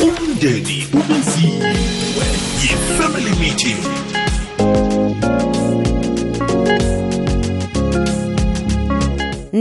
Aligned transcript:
umndeni 0.00 0.86
ubiziwe 0.92 1.70
yi-family 2.62 3.32
meeting 3.40 3.78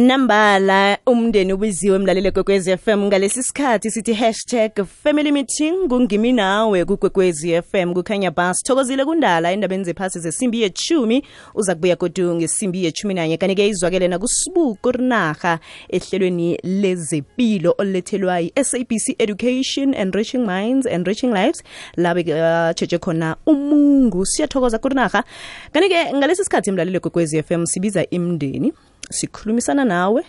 nambala 0.04 0.98
umndeni 1.06 1.54
ubiziwe 1.54 1.98
mlaleli 1.98 2.32
kwekwezi 2.32 2.78
FM 2.78 3.00
ngalesi 3.00 3.44
sikhathi 3.44 3.92
sithi 3.92 4.14
hashtag 4.14 4.86
family 5.04 5.32
meeting 5.32 5.88
kungimi 5.88 6.32
nawe 6.32 6.86
kukwekwezi 6.86 7.62
FM 7.62 7.94
kukhanya 7.94 8.32
bus 8.32 8.64
thokozile 8.64 9.06
kundala 9.06 9.52
endabeni 9.52 9.84
zephasi 9.84 10.20
zesimbi 10.20 10.62
yechumi 10.62 11.24
uza 11.56 11.76
kubuya 11.76 11.96
kodwa 11.96 12.36
ngesimbi 12.36 12.84
yechumi 12.86 13.14
nanye. 13.14 13.38
Kanti-ke 13.38 13.68
izwakele 13.68 14.08
nakusibuko 14.08 14.92
rinaha 14.92 15.60
ehlelweni 15.90 16.60
lezempilo 16.64 17.76
olulethelwa 17.78 18.40
yi-sabc 18.40 19.16
education 19.18 19.94
enriching 19.94 20.46
minds 20.46 20.86
enriching 20.86 21.34
lives. 21.34 21.64
Labe 21.96 22.22
uh, 22.22 23.00
khona 23.00 23.36
umungu. 23.46 24.26
Siyathokoza 24.26 24.78
kurinaha 24.78 25.24
kanti-ke 25.72 26.14
ngalesi 26.14 26.44
sikhathi 26.44 26.72
mlaleli 26.72 27.00
kwekwezi 27.00 27.44
FM 27.44 27.66
sibiza 27.66 28.10
imndeni 28.10 28.74
sikhulumisana 29.10 29.86
nawe 29.86 30.24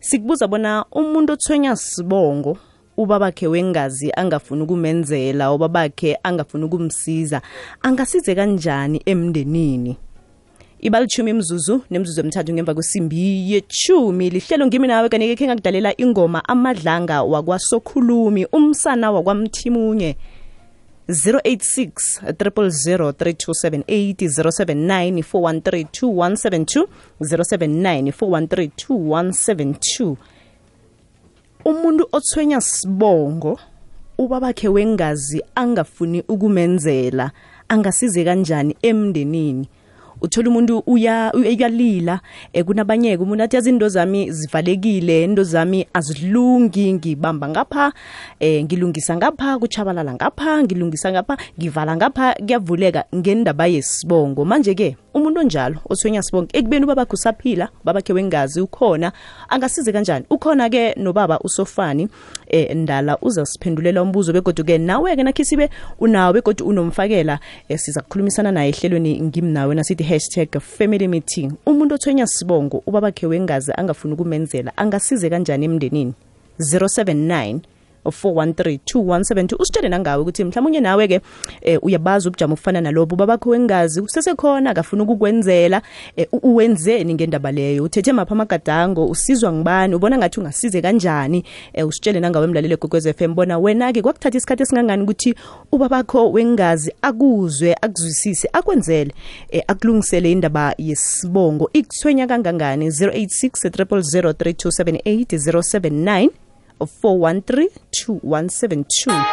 sikubuza 0.00 0.48
bona 0.48 0.84
umuntu 0.92 1.32
othwenya 1.32 1.76
sibongo 1.76 2.58
ubabakhe 2.96 3.46
wengazi 3.46 4.12
angafuni 4.16 4.62
ukumenzela 4.62 5.52
ubabakhe 5.52 6.18
angafuni 6.22 6.64
ukumsiza 6.64 7.42
angasize 7.82 8.34
kanjani 8.34 9.02
emndenini? 9.06 9.96
Ibalitshumi 10.80 11.30
imzuzu 11.30 11.82
nemzuzu 11.90 12.20
emithathu 12.20 12.52
ngemva 12.52 12.74
kwesimbi 12.74 13.52
yechumi 13.52 14.30
lihlelo 14.30 14.66
ngimi 14.66 14.86
nawe 14.88 15.08
kanike 15.08 15.36
khe 15.36 15.46
ngakudalela 15.46 15.92
ingoma 16.00 16.40
amadlanga 16.48 17.22
wakwasokhulumi 17.22 18.46
umsana 18.52 19.10
wakwamthimunye. 19.10 20.16
086 21.08 22.20
000 22.22 23.12
3278 23.12 24.28
079 24.28 25.22
413 25.22 26.86
079 27.20 28.12
413 28.12 30.16
umuntu 31.64 32.08
othwenya 32.12 32.60
sibongo 32.60 33.58
ubabakhe 34.18 34.68
wengazi 34.68 35.42
angafuni 35.54 36.22
ukumenzela 36.28 37.30
angasize 37.68 38.24
kanjani 38.24 38.76
emndenini? 38.82 39.68
Uthola 40.20 40.48
umuntu 40.48 40.82
uya 40.86 41.32
uyalila 41.34 42.20
eh, 42.52 42.64
kunabanyeke 42.64 43.22
umuntu 43.22 43.42
athi 43.42 43.56
yazi 43.56 43.70
into 43.70 43.88
zami 43.88 44.30
zivalekile 44.30 45.24
into 45.24 45.42
zami 45.42 45.86
azilungi 45.92 46.92
ngibamba 46.92 47.48
ngapha 47.48 47.92
eh, 48.40 48.64
ngilungisa 48.64 49.16
ngapha 49.16 49.58
kuchabalala 49.58 50.14
ngapha 50.14 50.62
ngilungisa 50.62 51.12
ngapha 51.12 51.36
ngivala 51.58 51.96
ngapha 51.96 52.34
kuyavuleka 52.60 53.04
ngendaba 53.14 53.66
yesibongo. 53.66 54.44
Manje 54.44 54.74
ke 54.74 54.96
umuntu 55.14 55.40
onjalo 55.40 55.76
othwenya 55.90 56.22
sibonke. 56.22 56.58
Ekubeni 56.58 56.84
ubaba 56.84 57.06
usaphila 57.10 57.68
babakhe 57.84 58.12
wengazi 58.12 58.60
ukhona. 58.60 59.12
Angasize 59.48 59.92
kanjani? 59.92 60.24
Ukhona 60.30 60.70
ke 60.70 60.94
nobaba 60.96 61.38
usofani 61.40 62.08
eh, 62.46 62.76
ndala 62.76 63.18
uzasiphendulela 63.22 64.02
umbuzo 64.02 64.32
begodwa-ke 64.32 64.78
nawe 64.78 65.16
ke 65.16 65.22
nakhe 65.22 65.44
sibe 65.44 65.70
unawe 66.00 66.32
begodu 66.32 66.66
unomfakela 66.66 67.38
eh, 67.68 67.78
siza 67.78 68.00
kukhulumisana 68.00 68.52
naye 68.52 68.68
ehlelweni 68.68 69.20
ngimnawe 69.20 69.74
nasithi 69.74 70.04
hashtag 70.04 70.60
family 70.60 71.08
meeting. 71.08 71.52
Umuntu 71.66 71.94
othwenya 71.94 72.26
sibongo 72.26 72.82
ubabakhe 72.86 73.26
wengazi 73.26 73.72
angafuni 73.76 74.14
ukumenzela 74.14 74.72
angasize 74.76 75.30
kanjani 75.30 75.64
emndenini? 75.64 76.14
079 76.60 77.60
4132172 78.04 79.56
usitshele 79.58 79.88
nangawe 79.88 80.22
ukuthi 80.22 80.44
mhlawumbe 80.44 80.80
nawe-ke 80.80 81.20
eh, 81.62 81.78
uyabazi 81.82 82.28
ubujamo 82.28 82.52
obufana 82.52 82.80
nalobo 82.80 83.16
babakho 83.16 83.50
wengazi 83.50 84.00
usesekhona 84.00 84.70
akafuna 84.70 85.02
ukukwenzela 85.02 85.82
eh, 86.16 86.26
uwenzeni 86.42 87.14
ngendaba 87.14 87.52
leyo? 87.52 87.84
Uthethe 87.84 88.12
mapha 88.12 88.32
amagadango? 88.32 89.06
Usizwa 89.06 89.52
ngibani 89.52 89.94
ubona 89.94 90.18
ngathi 90.18 90.40
ungasize 90.40 90.82
kanjani? 90.82 91.44
Eh, 91.72 91.86
usitshele 91.88 92.20
nangawe 92.20 92.44
emlaleli 92.44 92.76
gogwez 92.76 93.06
f 93.06 93.22
m. 93.22 93.34
Bona 93.34 93.58
wena-ke 93.58 94.02
kwakuthatha 94.02 94.38
isikhathi 94.38 94.62
esingangani 94.62 95.02
ukuthi 95.02 95.34
ubabakho 95.72 96.32
wengazi 96.32 96.92
akuzwe 97.02 97.76
akuzwisise 97.80 98.48
akwenzele 98.52 99.14
eh, 99.50 99.62
akulungisele 99.66 100.32
indaba 100.32 100.74
yesibongo. 100.78 101.70
Ikuthwenya 101.72 102.26
kangangani? 102.26 102.88
086 102.88 103.70
000 103.70 104.32
3278 104.32 106.30
079 106.80 107.68
4132172 108.00 109.24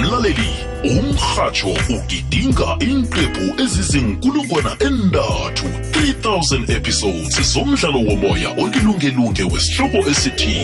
mlaleli 0.00 0.50
umrhatsho 0.84 1.68
ugidinga 1.68 2.76
iinqephu 2.80 3.62
ezizinkulungwana 3.62 4.76
endathu 4.88 5.66
3000 5.92 6.76
episodes 6.76 7.52
zomdlalo 7.52 7.98
womoya 7.98 8.50
olilungelunge 8.62 9.44
wesihloko 9.52 9.98
esithi 10.10 10.56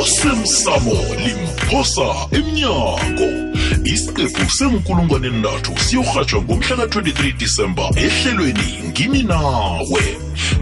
osemsamo 0.00 0.96
limphosa 1.24 2.08
emnyango. 2.38 3.53
Isiqephu 3.84 4.50
senkulungwane 4.50 5.26
endathu 5.26 5.72
siyorhatshwa 5.78 6.42
ngomhla 6.42 6.76
ka-23 6.76 7.36
disemba 7.36 7.90
ehlelweni 7.96 8.68
ngimi 8.88 9.22
nawe. 9.22 10.04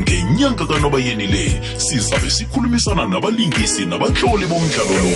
Ngenyanga 0.00 0.66
kanobayeni 0.66 1.26
le 1.26 1.62
sizabe 1.76 2.30
sikhulumisana 2.30 3.06
nabalingisi 3.06 3.86
nabatloli 3.86 4.46
bomdlalo 4.46 4.96
lo. 5.02 5.12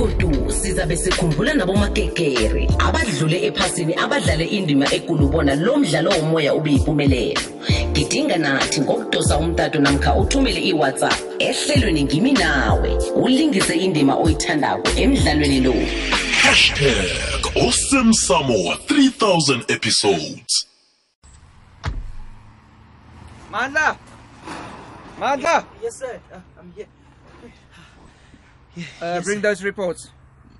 Begodu 0.00 0.52
sizabe 0.52 0.96
sikhumbula 0.96 1.54
nabomakekere 1.54 2.68
abadlule 2.78 3.46
ephasini 3.46 3.94
abadlale 3.94 4.44
indima 4.44 4.86
ekulu 4.94 5.28
bona 5.28 5.54
lo 5.54 5.76
mdlalo 5.76 6.10
womoya 6.10 6.54
ube 6.54 6.70
yimpumelelo 6.70 7.40
gidinga 7.92 8.36
nathi 8.36 8.80
ngokudosa 8.80 9.38
umtato 9.38 9.80
namkha 9.80 10.14
uthumele 10.14 10.60
iwhatsapp 10.60 11.20
ehlelweni 11.38 12.04
ngimi 12.04 12.32
nawe. 12.32 12.90
Ulingise 13.14 13.74
indima 13.74 14.14
oyithandako 14.16 14.88
emdlalweni 14.96 15.60
lo. 15.60 15.74
Hashtag 16.50 17.46
osemsamo 17.68 18.74
3000 18.86 19.64
episodes 19.70 20.66
Mandla! 23.52 23.96
Mandla! 25.20 25.64
Yes, 25.82 25.98
sir. 25.98 26.20
Uh, 26.32 26.40
I'm 26.58 26.72
here. 26.72 26.86
Uh, 28.76 28.80
Yes, 29.02 29.24
bring 29.24 29.38
sir. 29.38 29.42
those 29.42 29.62
reports. 29.64 30.10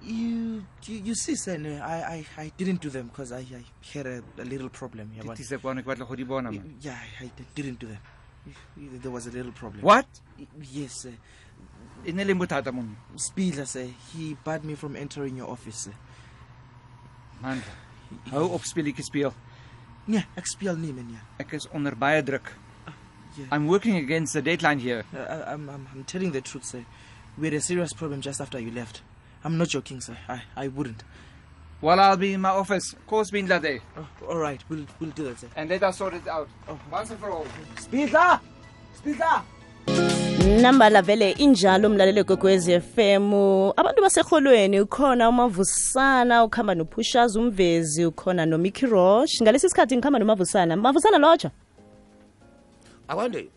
You, 0.03 0.65
you, 0.85 0.97
you 1.05 1.15
see, 1.15 1.35
sir, 1.37 1.57
no, 1.59 1.71
I, 1.83 2.25
I, 2.37 2.43
I 2.43 2.53
didn't 2.57 2.81
do 2.81 2.91
them 2.91 3.09
because 3.09 3.33
I, 3.33 3.39
I 3.39 3.65
had 3.93 4.07
a, 4.07 4.23
a 4.39 4.45
little 4.45 4.69
problem. 4.69 5.11
Yeah, 5.17 5.23
but, 5.27 5.37
Dit 5.37 5.47
is 5.47 5.53
ek 5.53 5.65
wou 5.65 5.75
batla 5.75 6.07
go 6.07 6.15
di 6.17 6.25
bona 6.25 6.53
yeah, 6.81 6.99
I, 7.21 7.25
I 7.25 7.31
didn't 7.55 7.79
do 7.81 7.87
them. 7.89 7.99
There 8.77 9.11
was 9.11 9.27
a 9.27 9.31
little 9.31 9.53
problem. 9.53 9.83
What? 9.83 10.07
Yes, 10.73 11.03
sir. 11.03 11.13
Ne 12.07 12.25
le 12.25 12.35
bothata 12.35 12.73
mon. 12.73 12.97
Speedler, 13.17 13.67
sir. 13.67 13.89
He 14.13 14.37
barred 14.45 14.65
me 14.65 14.75
from 14.75 14.97
entering 14.97 15.37
your 15.37 15.51
office, 15.51 15.77
sir. 15.77 15.93
Mandla. 17.43 17.77
Hou 18.33 18.55
op 18.55 18.65
speletjie 18.65 19.05
speel. 19.05 19.35
Yeah, 20.07 20.25
XPL 20.37 20.77
Neiman, 20.77 21.11
yeah. 21.11 21.21
Ek 21.39 21.53
is 21.53 21.69
onder 21.73 21.95
baie 21.95 22.23
druk. 22.23 22.53
yeah. 23.37 23.47
I'm 23.53 23.69
working 23.69 23.97
against 23.97 24.33
the 24.33 24.43
deadline 24.43 24.79
here. 24.79 25.05
Uh, 25.15 25.19
I, 25.19 25.53
I'm, 25.53 25.69
I'm, 25.69 25.87
I'm 25.93 26.05
telling 26.05 26.33
the 26.33 26.41
truth, 26.41 26.65
sir. 26.65 26.85
We 27.39 27.47
had 27.47 27.55
a 27.55 27.61
serious 27.61 27.93
problem 27.93 28.21
just 28.21 28.41
after 28.41 28.59
you 28.59 28.71
left. 28.73 29.03
I'm 29.45 29.57
not 29.57 29.69
joking, 29.69 30.01
sir. 30.01 30.17
I, 30.29 30.43
I 30.57 30.69
wouldn't. 30.69 31.05
Well, 31.81 32.01
I'll 32.01 32.17
be 32.17 32.35
in 32.35 32.41
my 32.41 32.51
office. 32.51 32.95
Call 33.07 33.25
Spindler 33.25 33.59
there. 33.59 33.81
Oh, 33.97 34.07
all 34.29 34.37
right, 34.39 34.63
we'll, 34.69 34.85
we'll 34.99 35.11
do 35.11 35.25
that, 35.25 35.39
sir. 35.39 35.49
And 35.57 35.71
let 35.71 35.83
us 35.83 35.99
sort 35.99 36.15
it 36.15 36.27
out. 36.29 36.49
Oh. 36.69 36.79
Once 36.91 37.11
and 37.11 37.19
for 37.21 37.31
all. 37.31 37.47
Speedler! 37.77 38.41
Speedler! 39.03 39.43
Nambala 40.47 41.03
vele 41.03 41.31
injalo 41.33 41.89
umlalelo 41.89 42.25
gogwezi 42.25 42.81
FM 42.81 43.33
abantu 43.77 44.03
baseholweni 44.03 44.81
ukhona 44.81 45.29
umavusana 45.29 46.45
ukuhamba 46.45 46.75
nophushaza 46.75 47.41
umvezi 47.41 48.05
ukhona 48.07 48.47
nomicky 48.47 48.87
rosh 48.87 49.43
ngalesi 49.43 49.69
sikhathi 49.69 49.97
ngikhamba 49.97 50.19
nomavusana. 50.19 50.77
Mavusana 50.77 51.19
lotsha. 51.19 51.51
Akwande. 53.09 53.49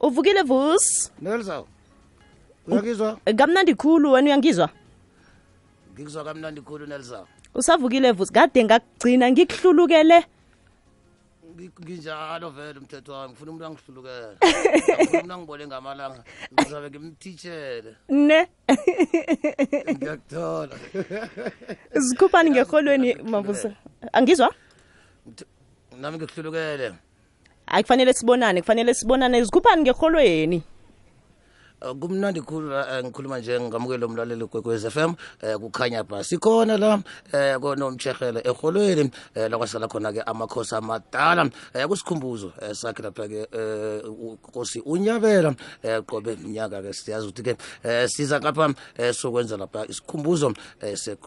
Uvukile 0.00 0.42
vus? 0.42 1.10
Nelsa 1.20 1.62
uyangizwa? 2.68 3.18
Kamnandi 3.36 3.74
khulu 3.74 4.12
wena 4.12 4.26
uyangizwa? 4.26 4.68
Ngikuzwa 5.94 6.24
kamnandi 6.24 6.60
khulu 6.60 6.86
nelsa 6.86 7.24
usavukile 7.54 8.12
vus. 8.12 8.30
Kade 8.32 8.64
ngakugcina 8.64 9.30
ngikuhlulukele 9.30 10.18
Ngi- 10.18 10.26
nginjalo 11.68 12.50
vele 12.50 12.78
umthetho 12.78 13.12
wami 13.12 13.32
ngifuna 13.32 13.50
umuntu 13.50 13.66
angihlulukele. 13.66 14.36
Umuntu 15.12 15.32
angibone 15.34 15.66
ngamalanga. 15.66 16.24
Ngizabe 16.52 16.90
ngimthitshele 16.90 17.96
ne? 18.08 18.40
Ngiyakuthola. 19.92 20.76
Zikhuphani 21.94 22.50
ngeholweni 22.50 23.14
mavusana 23.14 23.76
angizwa? 24.12 24.54
Nami 26.00 26.16
ngikuhlulukele 26.18 26.92
hayi 27.66 27.82
kufanele 27.84 28.12
sibonane 28.12 28.60
kufanele 28.60 28.94
sibonane. 28.94 29.44
Zikhuphani 29.44 29.82
ngeholweni? 29.82 30.56
Uh, 30.56 30.71
kumnandi 32.00 32.40
khulu 32.40 32.68
la 32.70 32.98
eh, 32.98 33.04
ngikhuluma 33.04 33.38
nje 33.38 33.60
ngamukelo 33.60 34.06
umlaleli 34.06 34.46
kwekwez 34.46 34.84
f 34.84 34.96
m 34.96 35.14
um 35.42 35.58
kukhanya 35.60 36.04
ba 36.04 36.24
sikhona 36.24 36.76
la 36.78 36.94
um 36.94 37.02
konomtshehele 37.60 38.40
erholweni 38.44 39.10
um 39.36 39.48
lakwasala 39.50 39.88
khona-ke 39.88 40.22
amakhosi 40.22 40.74
amadala 40.74 41.42
um 41.42 41.50
kusikhumbuzo 41.88 42.52
um 42.62 42.74
sakhe 42.74 43.02
lapha-ke 43.02 43.46
um 43.52 44.38
nkosi 44.48 44.80
unyabela 44.84 45.48
um 45.48 46.02
qobe 46.06 46.36
mnyaka-ke. 46.36 46.92
Siyazi 46.92 47.26
ukuthi-ke 47.26 47.56
um 47.84 48.08
siza 48.08 48.40
ngapha 48.40 48.66
um 48.66 48.74
sokwenza 49.12 49.56
lapha 49.56 49.86
isikhumbuzo 49.86 50.46
um 50.46 50.54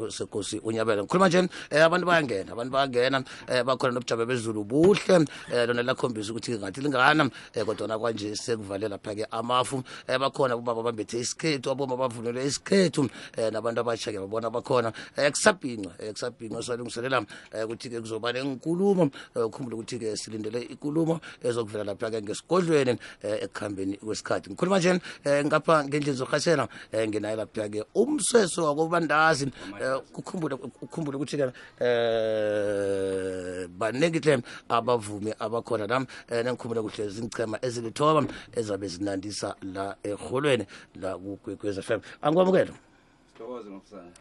senkosi 0.10 0.60
unyabela. 0.64 1.04
Ngikhuluma 1.04 1.28
nje 1.28 1.40
um 1.40 1.50
abantu 1.72 2.08
bayangena 2.08 2.52
abantu 2.52 2.72
bayangena 2.72 3.18
um 3.18 3.64
bakhona 3.66 3.94
nobujame 3.94 4.26
bezulu 4.26 4.64
buhle 4.64 5.16
um 5.16 5.26
lona 5.68 5.84
lakhombisa 5.84 6.32
ukuthi 6.32 6.58
ngathi 6.58 6.82
lingana 6.82 7.24
um 7.24 7.30
kodwana 7.66 8.00
kwanje 8.00 8.36
sekuvale 8.36 8.88
lapha-ke 8.88 9.26
amafu 9.32 9.76
um 9.76 10.20
bakhona 10.20 10.45
ubaba 10.54 10.84
bambethe 10.84 11.20
isikhethu 11.20 11.72
aboma 11.72 11.98
bavunule 11.98 12.46
isikhethu 12.46 13.02
um 13.02 13.10
nabantu 13.52 13.82
abatsha-ke 13.82 14.20
babona 14.20 14.50
bakhona. 14.50 14.94
Um 15.18 15.32
kusabhinqa 15.32 15.90
um 16.00 16.14
kusabhinqa 16.14 16.62
salungiselela 16.62 17.20
um 17.20 17.26
ukuthi-ke 17.66 18.02
kuzoba 18.02 18.34
nenkulumo 18.34 19.04
um 19.04 19.12
ukhumbule 19.46 19.76
ukuthi-ke 19.76 20.18
silindele 20.18 20.62
ikulumo 20.70 21.20
ezokuvela 21.44 21.84
lapha-ke 21.84 22.22
ngesigodlweni 22.22 22.92
um 22.92 23.00
ekuhambeni 23.24 23.98
kwesikhathi. 23.98 24.50
Ngikhuluma 24.50 24.80
nje 24.80 24.92
um 24.92 25.00
ngapha 25.46 25.84
ngendlini 25.84 26.18
zokuhatshela 26.18 26.68
um 26.94 27.08
ngenaye 27.08 27.36
lapha-ke 27.36 27.84
umseso 27.96 28.66
wakobandazi 28.66 29.46
um 29.46 30.02
kukhumbule 30.14 30.56
ukhumbule 30.82 31.18
ukuthi-ke 31.18 31.54
um 31.82 33.68
baningi 33.78 34.20
hle 34.20 34.44
abavumi 34.70 35.34
abakhona 35.40 35.88
nam 35.88 36.06
um 36.32 36.44
nengikhumbule 36.44 36.82
kuhle 36.82 37.10
zinchema 37.10 37.60
ezilithoba 37.62 38.28
ezabe 38.56 38.88
zinandisa 38.88 39.56
la 39.74 39.96
ezikolweni 40.36 40.66
la 40.96 41.18
kwekwez 41.18 41.78
f 41.80 41.92
m. 41.92 42.02
Angikwamukela 42.22 42.74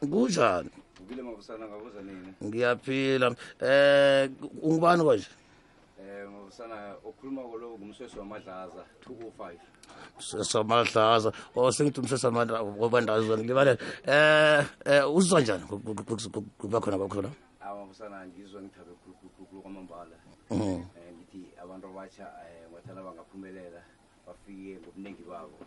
kunjani? 0.00 0.70
Ngiyaphila. 2.43 3.34
Eh 3.61 4.31
ungubani 4.62 5.02
konje 5.05 5.28
ngosana 6.55 6.88
eh, 6.88 6.94
okhuluma 7.06 7.43
koloku 7.43 7.78
ngumswesi 7.78 8.19
wamadlaza 8.19 8.84
205 9.06 9.58
mswesi 10.19 11.31
o 11.56 11.72
sengithi 11.72 12.00
umswesi 12.00 12.26
wamadlaza 12.26 13.38
ngilibalela. 13.38 13.78
Um 14.06 15.17
uzizwa 15.17 15.40
njani 15.40 15.64
kuba 16.58 16.81
khona 16.81 16.99
kwakho 16.99 17.22
la? 17.22 17.31
Ah, 17.60 17.67
Awamsana 17.69 18.26
ngizwa 18.26 18.62
ngithabe 18.62 18.93
khulukhulu 19.02 19.62
kwamambala. 19.62 20.17
Mhm. 20.50 20.82
Ngithi 21.14 21.43
abantu 21.62 21.87
abatsha 21.88 22.26
um 22.26 22.72
ngathana 22.72 23.02
bangaphumelela 23.02 23.82
bafike 24.26 24.78
ngobuningi 24.81 25.22
babo. 25.22 25.58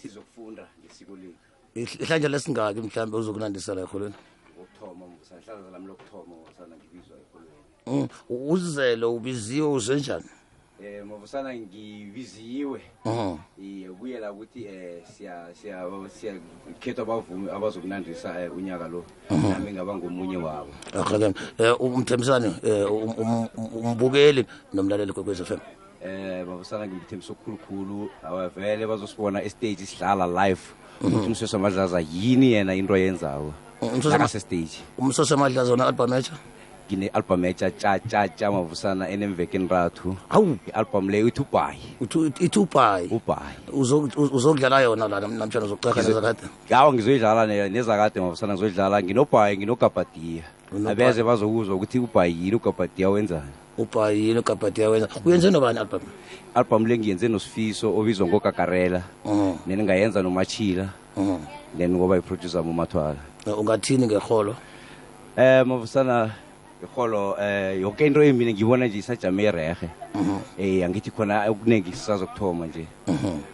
Sizokufunda 0.00 0.64
ngesiko 0.84 1.16
lethu. 1.16 1.38
Ihlanje 2.02 2.28
lesingaki 2.28 2.80
mhlawumbe 2.80 3.16
uzokunandisa 3.16 3.74
la 3.74 3.80
erholweni? 3.82 4.14
Wokuthoma 4.58 5.06
mafusana 5.06 5.40
hlaza 5.44 5.70
lami 5.72 5.86
lokuthoma 5.86 6.34
mafusana 6.42 6.74
ngibizwa 6.76 7.16
ekolweni 7.22 7.54
Mm, 7.86 8.08
uzelo 8.30 9.14
ubiziwe 9.14 9.68
uzenjani 9.68 10.24
um 10.80 11.08
mafusana 11.08 11.54
ngibiziwe. 11.54 12.80
Mhm. 13.04 13.36
iye 13.62 13.88
kuyela 13.90 14.32
ukuthi 14.32 14.66
um 14.68 15.00
siya- 15.12 15.52
siya- 15.54 16.08
siyakhethwa 16.10 17.02
abavumi 17.02 17.50
abazokunandisa 17.50 18.28
um 18.50 18.58
unyaka 18.58 18.88
lo. 18.88 19.04
Nami 19.30 19.72
ngaba 19.72 19.94
ngomunye 19.96 20.36
wabo. 20.36 20.72
Akake 20.92 21.32
um 21.80 21.94
umthembisane 21.94 22.48
um 22.64 23.48
umbukeli 23.56 24.46
nomlaleli 24.74 25.12
kwekwez 25.12 25.40
f 25.40 25.50
m. 25.52 25.60
eh 26.06 26.44
babusana 26.46 26.86
ngimthembisa 26.86 27.32
okukhulukhulu 27.32 28.08
awavele 28.22 28.86
bazosibona 28.86 29.42
estage 29.42 29.82
sihlala 29.86 30.26
live. 30.26 30.60
Ukuthi 31.02 31.26
umsosi 31.26 31.56
amadlaza 31.56 32.00
yini 32.00 32.52
yena 32.52 32.74
into 32.74 32.94
ayenzayo 32.94 33.52
Umseso- 33.82 34.10
nakasestage 34.10 34.80
umsoso 34.98 35.34
amadlaza 35.34 35.70
wona 35.70 35.86
album 35.86 36.12
etsha 36.12 36.32
ngine-album 36.88 37.44
etsha 37.44 37.70
tsa 37.70 37.98
tsa 37.98 38.28
tsa 38.28 38.50
mavusana 38.50 39.08
enemvekeni 39.10 39.68
rathu 39.68 40.16
awu. 40.30 40.56
I-album 40.68 41.08
leyo 41.10 41.26
ithi 41.28 41.42
ubhayi 41.42 41.82
ithi 42.40 42.58
ubhayi 42.58 43.08
ubhayi 43.10 43.56
uzokudlala 44.32 44.80
yona 44.80 45.08
la 45.08 45.20
namtshana 45.20 45.66
uzokucaha 45.66 46.00
nezakade. 46.02 46.46
Awa 46.70 46.92
ngizoyidlala 46.94 47.46
ne- 47.46 47.68
nezakade 47.68 48.20
mavusana 48.20 48.54
ngizoyidlala. 48.54 49.02
Nginobhayi 49.02 49.58
nginogabhadiya 49.58 50.44
abeze 50.88 51.22
bazokuzwa 51.22 51.74
ukuthi 51.74 51.98
ubhayi 51.98 52.32
yini 52.44 52.56
ugabhadiya 52.56 53.10
wenzani 53.10 53.52
ubhayi 53.78 54.28
yini 54.28 54.38
ugabhadiya 54.38 54.90
wenza 54.90 55.08
uyenze 55.24 55.50
nobani 55.50 55.78
album? 55.78 56.00
Album 56.54 56.86
le 56.86 56.98
ngiyenze 56.98 57.28
nosifiso 57.28 57.92
obizwa 57.98 58.26
ngogagarela 58.26 59.02
Mhm. 59.24 59.52
neningayenza 59.66 60.22
nomachila 60.22 60.88
then 61.78 61.92
ngoba 61.96 62.16
iproducer 62.16 62.62
mumathwala 62.64 63.16
ungathini 63.46 64.06
ngeholo 64.06 64.54
eh 65.36 65.66
mavusana 65.66 66.30
iholo 66.86 67.36
eh 67.40 67.80
yonke 67.82 68.06
into 68.06 68.22
emini 68.22 68.54
ngibona 68.54 68.86
nje 68.86 68.98
isajame 68.98 69.44
erehe 69.44 69.88
eh 70.58 70.84
angithi 70.86 71.10
khona 71.10 71.44
okuningi 71.50 71.92
sisazokuthoma 71.92 72.66
nje. 72.66 72.86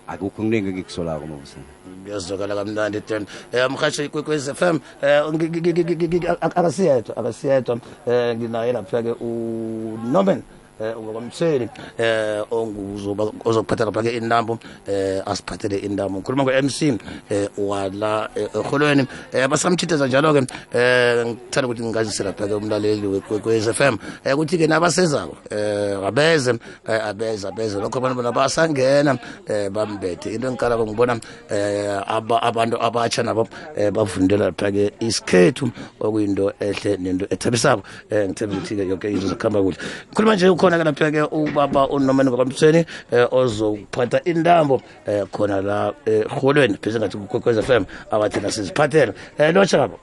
Akukho 0.08 0.30
kuningi 0.36 0.68
engikusolako 0.68 1.26
mabusana 1.26 1.64
ngiyazwakala 2.02 2.54
kamnandi 2.54 3.00
then 3.00 3.26
um 3.52 3.72
mhatsho 3.72 4.08
kwekwez 4.08 4.48
f 4.48 4.62
m 4.62 4.80
um 5.02 5.38
akasiyedwa 6.40 7.16
akasiyedwa 7.16 7.74
um 7.74 7.80
nginaye 8.36 8.72
lapha-ke 8.72 9.12
unorman 9.20 10.42
um 10.82 11.02
ngokwamthweni 11.04 11.68
um 12.50 13.36
ozokuphatha 13.44 13.84
lapha-ke 13.84 14.16
intambo 14.16 14.52
um 14.52 15.22
asiphathele 15.26 15.78
intambo. 15.78 16.18
Ngikhuluma 16.18 16.42
ngo-m 16.44 16.68
c 16.68 16.90
um 16.90 16.98
wala 17.56 18.30
erholweni. 18.34 19.06
Um 19.34 19.50
basamthitheza 19.50 20.06
njalo-ke 20.06 20.38
um 20.38 20.46
ngithanda 21.28 21.66
ukuthi 21.66 21.82
ngingazise 21.82 22.24
lapha-ke 22.24 22.54
umlaleli 22.54 23.06
wekwekwez 23.06 23.68
f 23.68 23.80
m. 23.80 23.98
Um 24.26 24.32
ukuthi-ke 24.32 24.66
nabasezako 24.66 25.36
um 25.50 26.04
abeze 26.04 26.50
um 26.50 26.58
abeze 26.86 27.48
abeze. 27.48 27.80
Lokho 27.80 27.98
abantu 27.98 28.16
bona 28.16 28.32
basangena 28.32 29.12
um 29.12 29.72
bambethe. 29.72 30.34
Into 30.34 30.48
engikalako 30.48 30.86
ngibona 30.86 31.14
um 31.14 32.32
abantu 32.42 32.76
abatsha 32.82 33.22
nabo 33.22 33.48
um 33.76 33.90
bavundela 33.92 34.50
lapha-ke 34.50 34.92
isikhethu 35.00 35.70
okuyinto 36.00 36.52
ehle 36.60 36.96
nento 36.96 37.26
ethabisako. 37.30 37.82
Um 38.10 38.28
ngithemba 38.28 38.56
ukuthi-ke 38.56 38.88
yonke 38.88 39.10
into 39.10 39.28
zokuhamba 39.28 39.62
kuhle. 39.62 39.76
Khuluma 40.14 40.34
nje 40.34 40.46
ukhona-ke 40.72 40.84
lapha-ke 40.84 41.22
ubaba 41.32 41.88
unomani 41.88 42.30
ngokwamthweni 42.30 42.86
um 43.12 43.26
ozophatha 43.30 44.20
intambo 44.24 44.80
um 45.06 45.26
khona 45.32 45.60
la 45.62 45.92
erholweni. 46.06 46.78
Pheze 46.80 46.98
ngathi 46.98 47.16
kukwekwez 47.18 47.58
f 47.58 47.70
m 47.70 47.86
abathina 48.10 48.50
siziphathele 48.50 49.14
um 49.38 49.52
lotsha 49.54 49.78
ngabo 49.78 49.98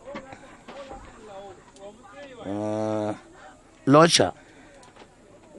um 2.45 3.15
lotsha. 3.87 4.31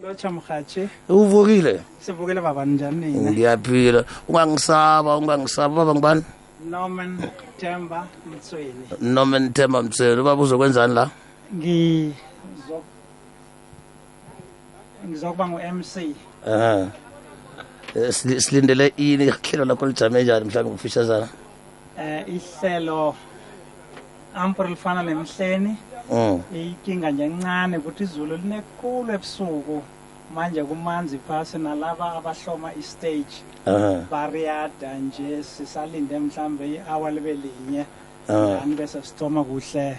Lotsha 0.02 0.30
mhathi 0.30 0.88
uvukile? 1.08 1.80
Sivukile 2.00 2.40
baba 2.40 2.64
njani 2.64 3.06
nina? 3.06 3.30
Ngiyaphila. 3.30 4.04
Ungangisaba 4.28 5.16
ungangisaba 5.16 5.75
baba 5.75 5.94
ngibani 5.94 6.25
norman 6.70 7.18
temba 7.58 8.06
mtsweni. 8.26 8.87
Noma 9.00 9.38
nithemba 9.38 9.82
mthelo 9.82 10.23
ubaba 10.23 10.42
uzokwenzani 10.42 10.94
la? 10.94 11.11
Ngizo 11.54 12.82
ngizokuba 15.09 15.49
ngu-mc 15.49 15.95
aha 16.47 16.88
Eh, 17.95 18.12
sili- 18.14 18.40
silindele 18.40 18.92
ini 18.97 19.25
ihlelo 19.26 19.64
lakho 19.64 19.87
lijame 19.87 20.23
njani 20.23 20.45
mhlawumbe 20.45 20.75
ngifishazana 20.75 21.28
eh 21.99 22.23
ihlelo 22.28 23.14
ampur 24.35 24.69
lifana 24.69 25.02
nemhleni. 25.02 25.76
Mm. 26.12 26.42
inkinga 26.54 27.11
nje 27.11 27.25
encane 27.25 27.76
ukuthi 27.78 28.02
izulu 28.04 28.37
linekhulu 28.37 29.12
ebusuku. 29.12 29.83
Manje 30.35 30.62
kumanzi 30.64 31.19
phasi 31.28 31.59
nalaba 31.59 32.12
abahloma 32.19 32.71
istage. 32.75 33.42
Aha. 33.66 34.02
Bariyada 34.11 34.95
nje 34.95 35.42
sisalinde 35.42 36.19
mhlambe 36.19 36.64
i-hour 36.75 37.11
libe 37.12 37.33
linye 37.35 37.85
Ah. 38.28 38.33
yani 38.59 38.75
bese 38.75 39.02
sithoma 39.02 39.45
kuhle. 39.45 39.99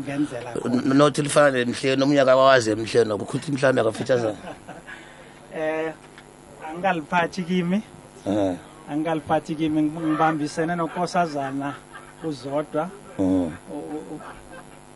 Ngendlela 0.00 0.50
N- 0.64 0.94
nothi 0.94 1.22
lifana 1.22 1.50
nemhleni 1.50 2.02
omnyaka 2.02 2.36
wawazi 2.36 2.70
emhleni 2.70 3.08
nokuthi 3.08 3.52
mhlawumbe 3.52 3.80
akafishazana 3.80 4.36
eh 5.56 5.92
angikaliphathi 6.68 7.42
kimi. 7.42 7.82
Aha 8.26 8.56
angikaliphathi 8.90 9.54
kimi 9.54 9.82
ngibambisene 9.82 10.74
nonkosazana 10.76 11.74
uzodwa. 12.24 12.88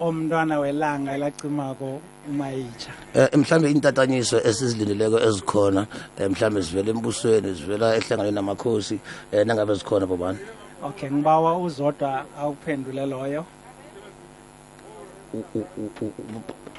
Omntwana 0.00 0.58
welanga 0.60 1.14
elacimako 1.14 2.00
umayitsha. 2.28 2.90
Eh, 3.14 3.28
mhlawumbe 3.32 3.70
intatanyiso 3.70 4.40
esizilindeleko 4.48 5.18
ezikhona 5.20 5.86
eh, 6.18 6.30
mhlawumbe 6.30 6.60
zivela 6.60 6.90
embusweni 6.90 7.54
zivela 7.54 7.96
ehlanganweni 7.96 8.34
namakhosi 8.34 9.00
um 9.32 9.44
nangabe 9.46 9.74
zikhona 9.74 10.06
bobani? 10.06 10.38
Okay 10.84 11.10
ngibawa 11.10 11.58
uzodwa 11.58 12.24
awuphendule 12.38 13.06
loyo. 13.06 13.44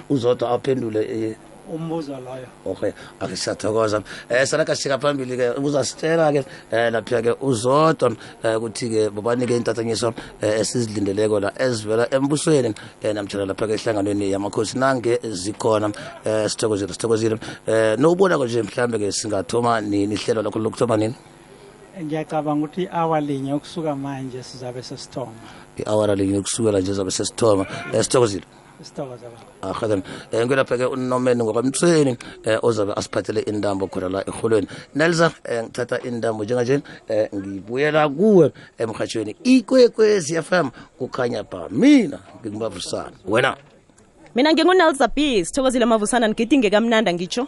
Uzodwa 0.10 0.52
aphendule 0.52 1.02
eh, 1.02 1.36
umbuzo 1.74 2.18
loyo. 2.18 2.48
okay 2.66 2.92
ake 3.20 3.36
siyathokoza 3.36 4.04
eh 4.30 4.46
sana 4.46 4.66
kasika 4.66 4.98
phambili 5.00 5.38
ke 5.38 5.50
uzasitshela 5.60 6.32
ke 6.32 6.46
eh 6.72 6.92
lapha 6.92 7.22
ke 7.22 7.36
uzodwa 7.42 8.16
eh 8.44 8.58
ukuthi 8.58 8.90
ke 8.90 9.10
bobanike 9.10 9.56
intathanyiso 9.58 10.14
eh, 10.42 10.60
esizilindeleko 10.62 11.40
la 11.40 11.52
ezivela 11.60 12.08
embusweni. 12.12 12.74
Eh 13.02 13.14
namtshela 13.14 13.46
lapha 13.46 13.68
ke 13.68 13.74
ehlanganweni 13.74 14.32
yamakhosi 14.32 14.78
nange 14.78 15.20
zikhona 15.24 15.92
eh 16.26 16.48
sithokozile 16.50 16.94
sithokozile. 16.94 17.40
Eh 17.68 17.98
nobona 18.00 18.38
nje 18.38 18.64
mhlambe 18.64 18.98
ke 19.00 19.12
singathoma 19.12 19.82
nini 19.82 20.16
ihlelo 20.16 20.42
lakho 20.42 20.60
lokuthoma 20.60 20.98
nini? 20.98 21.16
Ngiyacabanga 22.04 22.66
ukuthi 22.66 22.84
i-hour 22.84 23.22
linye 23.22 23.54
ukusuka 23.54 23.96
manje 23.96 24.44
sizabe 24.44 24.84
sesithoma 24.84 25.34
i-hour 25.78 26.16
linye 26.16 26.42
kusukela 26.42 26.80
nje 26.80 26.94
zabe 26.94 27.12
sesithoma 27.12 27.66
eh 27.94 28.04
sithokozile? 28.04 28.46
Ahake 29.62 29.94
um 29.94 30.04
ngelapha-ke 30.34 30.86
unomeni 30.86 31.44
ngokwamthweni 31.44 32.18
um 32.46 32.60
ozabe 32.62 32.94
asiphathele 32.94 33.42
indambo 33.42 33.88
khona 33.88 34.10
la 34.10 34.28
erholweni. 34.28 34.68
Nelza 34.96 35.32
um 35.50 35.66
ngithatha 35.66 36.02
indambo 36.02 36.44
njenganje 36.44 36.82
um 37.10 37.40
ngibuyela 37.40 38.10
kuwe 38.10 38.52
emhatshweni 38.78 39.36
ikwekwezi 39.44 40.42
FM 40.42 40.70
kukhanya 40.98 41.44
ba 41.44 41.70
mina 41.70 42.20
ngingibavusana 42.42 43.18
wena? 43.26 43.58
Mina 44.36 44.54
ngingunelza 44.54 45.08
b 45.08 45.46
sithokozile 45.46 45.86
mavusana 45.86 46.30
ngidinge 46.30 46.70
kamnanda 46.70 47.14
ngitsho 47.14 47.48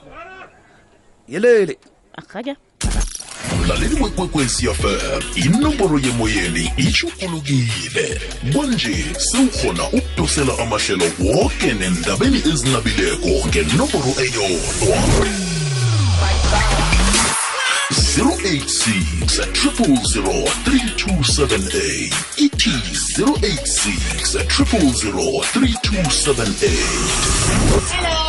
yelele 1.27 1.77
ahake 2.17 2.55
mlaleli 3.57 4.03
wekwekwezi 4.03 4.67
fm 4.67 5.21
inomboro 5.35 5.99
yemoyeni 5.99 6.71
ishukulukile 6.77 8.21
kwanje 8.53 9.05
sewukhona 9.17 9.83
ukudosela 9.83 10.53
amahlelo 10.59 11.05
woke 11.19 11.73
nendabeni 11.73 12.37
ezinabileko 12.53 13.47
ngenomboro 13.47 14.13
eyodwa. 14.23 14.97
086 17.91 19.45
000 19.53 20.49
3278 20.65 22.13
ithi 22.37 22.69
086 23.17 24.43
000 24.47 25.43
3278 25.53 28.28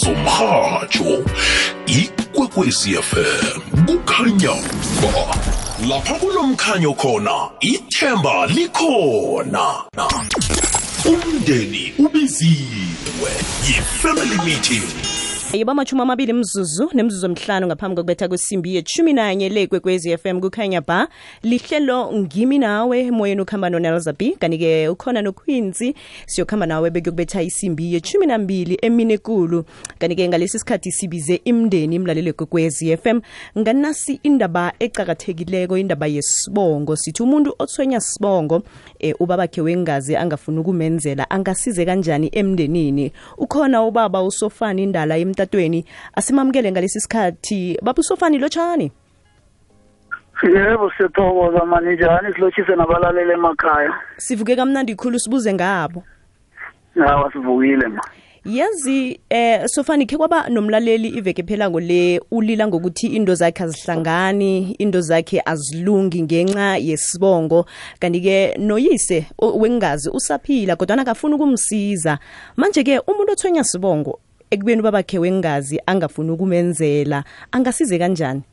zomrhatsho 0.01 1.23
ikwekwecfm 1.85 3.61
kukhanya 3.85 4.55
ba 5.01 5.25
lapha 5.89 6.13
kulomkhanyo 6.13 6.93
khona 6.93 7.49
ithemba 7.59 8.45
likhona. 8.47 9.65
Umndeni 11.05 11.93
ubiziwe 11.97 13.31
yi-family 13.67 14.37
meeting. 14.45 14.83
Yiba 15.53 15.71
amashumi 15.71 16.01
amabili 16.01 16.33
mzuzu 16.33 16.89
nemzuzu 16.93 17.25
emhlanu 17.25 17.67
ngaphambi 17.67 17.95
kokubetha 17.95 18.27
kwesimbi 18.27 18.75
yeshumi 18.75 19.13
nanye 19.13 19.49
le 19.49 19.67
kwekwezi 19.67 20.17
FM 20.17 20.39
kukhanya 20.39 20.81
ba. 20.81 21.07
Lihlelo 21.43 22.13
ngimi 22.13 22.59
nawe 22.59 22.99
emoyeni 22.99 23.41
ukuhamba 23.41 23.69
nonelza 23.69 24.13
b 24.13 24.35
kanti-ke 24.39 24.87
ukhona 24.89 25.21
nokhwinzi 25.21 25.95
siyokuhamba 26.25 26.65
nawe 26.65 26.89
bekuyokubetha 26.89 27.41
isimbi 27.41 27.93
yeshumi 27.93 28.25
nambili 28.25 28.77
emini 28.81 29.13
ekulu 29.13 29.65
kanti-ke 29.99 30.27
ngalesi 30.27 30.59
sikhathi 30.59 30.91
sibize 30.91 31.41
imndeni 31.45 31.95
imlaleli 31.95 32.33
kwekwezi 32.33 32.97
FM 32.97 33.19
nganasi 33.59 34.19
indaba 34.23 34.73
ecakathekileko 34.79 35.77
indaba 35.77 36.07
yesibongo. 36.07 36.95
Sithi 36.95 37.23
umuntu 37.23 37.55
othwenya 37.59 37.99
sibongo 37.99 38.63
e, 38.99 39.13
ubabakhe 39.19 39.61
wengazi 39.61 40.15
angafuni 40.15 40.59
ukumenzela 40.59 41.29
angasize 41.29 41.85
kanjani 41.85 42.29
emndenini? 42.33 43.11
Ukhona 43.37 43.83
ubaba 43.83 44.23
usofana 44.23 44.81
indala 44.81 45.17
emtatweni. 45.41 45.85
Asimamukele 46.13 46.71
ngalesi 46.71 46.99
sikhathi. 46.99 47.77
Baba 47.81 47.99
usofani 47.99 48.37
lotshani? 48.37 48.91
Yebo 50.43 50.91
siyathokoza 50.97 51.65
mani 51.65 51.95
njani? 51.95 52.33
Silotshise 52.33 52.75
nabalaleli 52.75 53.31
emakhaya. 53.31 53.93
Sivuke 54.17 54.55
kamnandi 54.55 54.95
khulu 54.95 55.19
sibuze 55.19 55.53
ngabo. 55.53 56.03
Hawa 56.95 57.31
sivukile 57.31 57.87
ma. 57.87 58.01
Yazi 58.45 59.19
eh 59.29 59.67
sofani 59.67 60.05
khe 60.05 60.17
kwaba 60.17 60.49
nomlaleli 60.49 61.07
iveke 61.07 61.43
phelango 61.43 61.79
le 61.79 62.21
ulila 62.31 62.67
ngokuthi 62.67 63.07
into 63.07 63.35
zakhe 63.35 63.63
azihlangani 63.63 64.71
into 64.79 65.01
zakhe 65.01 65.41
azilungi 65.45 66.23
ngenxa 66.23 66.77
yesibongo. 66.77 67.65
Kanti-ke 67.99 68.57
noyise 68.57 69.27
wengazi 69.39 70.09
usaphila 70.09 70.75
kodwana 70.75 71.03
nakafuna 71.03 71.35
ukumsiza. 71.35 72.17
Manje-ke 72.57 72.99
umuntu 72.99 73.31
othwenya 73.31 73.63
sibongo 73.63 74.19
ekubeni 74.51 74.81
ubabakhe 74.81 75.19
wengazi 75.19 75.79
angafuni 75.85 76.31
ukumenzela 76.31 77.23
angasize 77.51 77.99
kanjani? 77.99 78.43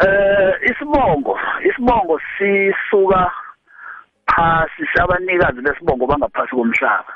Eh 0.00 0.52
isibongo 0.70 1.38
isibongo 1.68 2.20
sisuka 2.38 3.30
phasi 4.26 4.82
sabanikazi 4.94 5.60
besibongo 5.60 6.06
bangaphasi 6.06 6.56
komhlaba. 6.56 7.12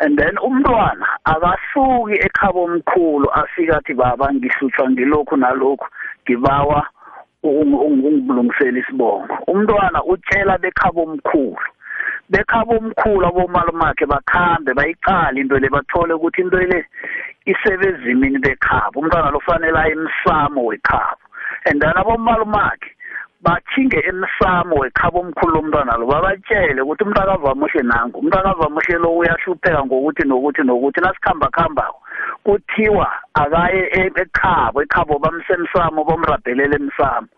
And 0.00 0.18
then 0.18 0.36
umntwana 0.38 1.06
akasuki 1.24 2.16
ekhabo 2.26 2.64
omkhulu 2.64 3.26
afika 3.34 3.76
athi 3.76 3.94
baba 3.94 4.32
ngihlutshwa 4.32 4.90
ngilokhu 4.90 5.36
nalokhu 5.36 5.86
ngibawa 6.22 6.86
ungibulungisela 7.42 8.78
isibongo. 8.78 9.34
Umntwana 9.46 10.04
utshela 10.04 10.58
bekhabo 10.58 11.02
omkhulu. 11.02 11.56
Bekhabo 12.30 12.76
omkhulu 12.78 13.26
abomalumakhe 13.26 14.06
bakhambe 14.06 14.74
bayiqala 14.74 15.38
into 15.38 15.58
le 15.58 15.68
bathole 15.68 16.14
ukuthi 16.14 16.42
into 16.42 16.58
le 16.58 16.84
isebezimini 17.46 18.38
bekhabo 18.38 19.00
umntwana 19.00 19.30
lofanele 19.30 19.78
aye 19.78 19.92
emsamo 19.92 20.64
wekhabo. 20.64 21.22
And 21.66 21.80
then 21.80 21.94
abomalumakhe 21.96 22.90
bathinge 23.42 23.98
emsamo 24.10 24.74
wekhabo 24.82 25.18
omkhulu 25.20 25.54
lomntwana 25.54 25.98
lo 25.98 26.06
babatshele 26.06 26.80
ukuthi 26.82 27.02
umntwana 27.04 27.32
avamuhle 27.34 27.82
nangu 27.82 28.18
umntwana 28.18 28.50
avamuhle 28.50 28.96
lo 29.02 29.08
uyahlupheka 29.18 29.82
ngokuthi 29.84 30.22
nokuthi 30.26 30.62
nokuthi. 30.62 31.00
Nasikhamba 31.00 31.48
khambako 31.50 31.98
kuthiwa 32.44 33.08
akaye 33.34 33.82
e- 33.98 34.14
ekhabo 34.22 34.82
ekhabo 34.82 35.18
bamsemsamo 35.18 36.04
bamrabhelele 36.04 36.76
emsamo. 36.76 37.28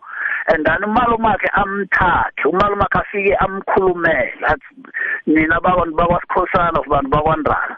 And 0.47 0.63
then 0.63 0.83
umalumakhe 0.85 1.49
amthathe 1.57 2.45
umalumakhe 2.45 2.99
afike 3.01 3.33
amkhulumele. 3.41 4.45
Athi 4.45 4.71
nina 5.25 5.59
babantu 5.59 5.97
bakwasikhosana 5.97 6.79
of 6.79 6.85
bantu 6.85 7.09
bakwandala 7.09 7.77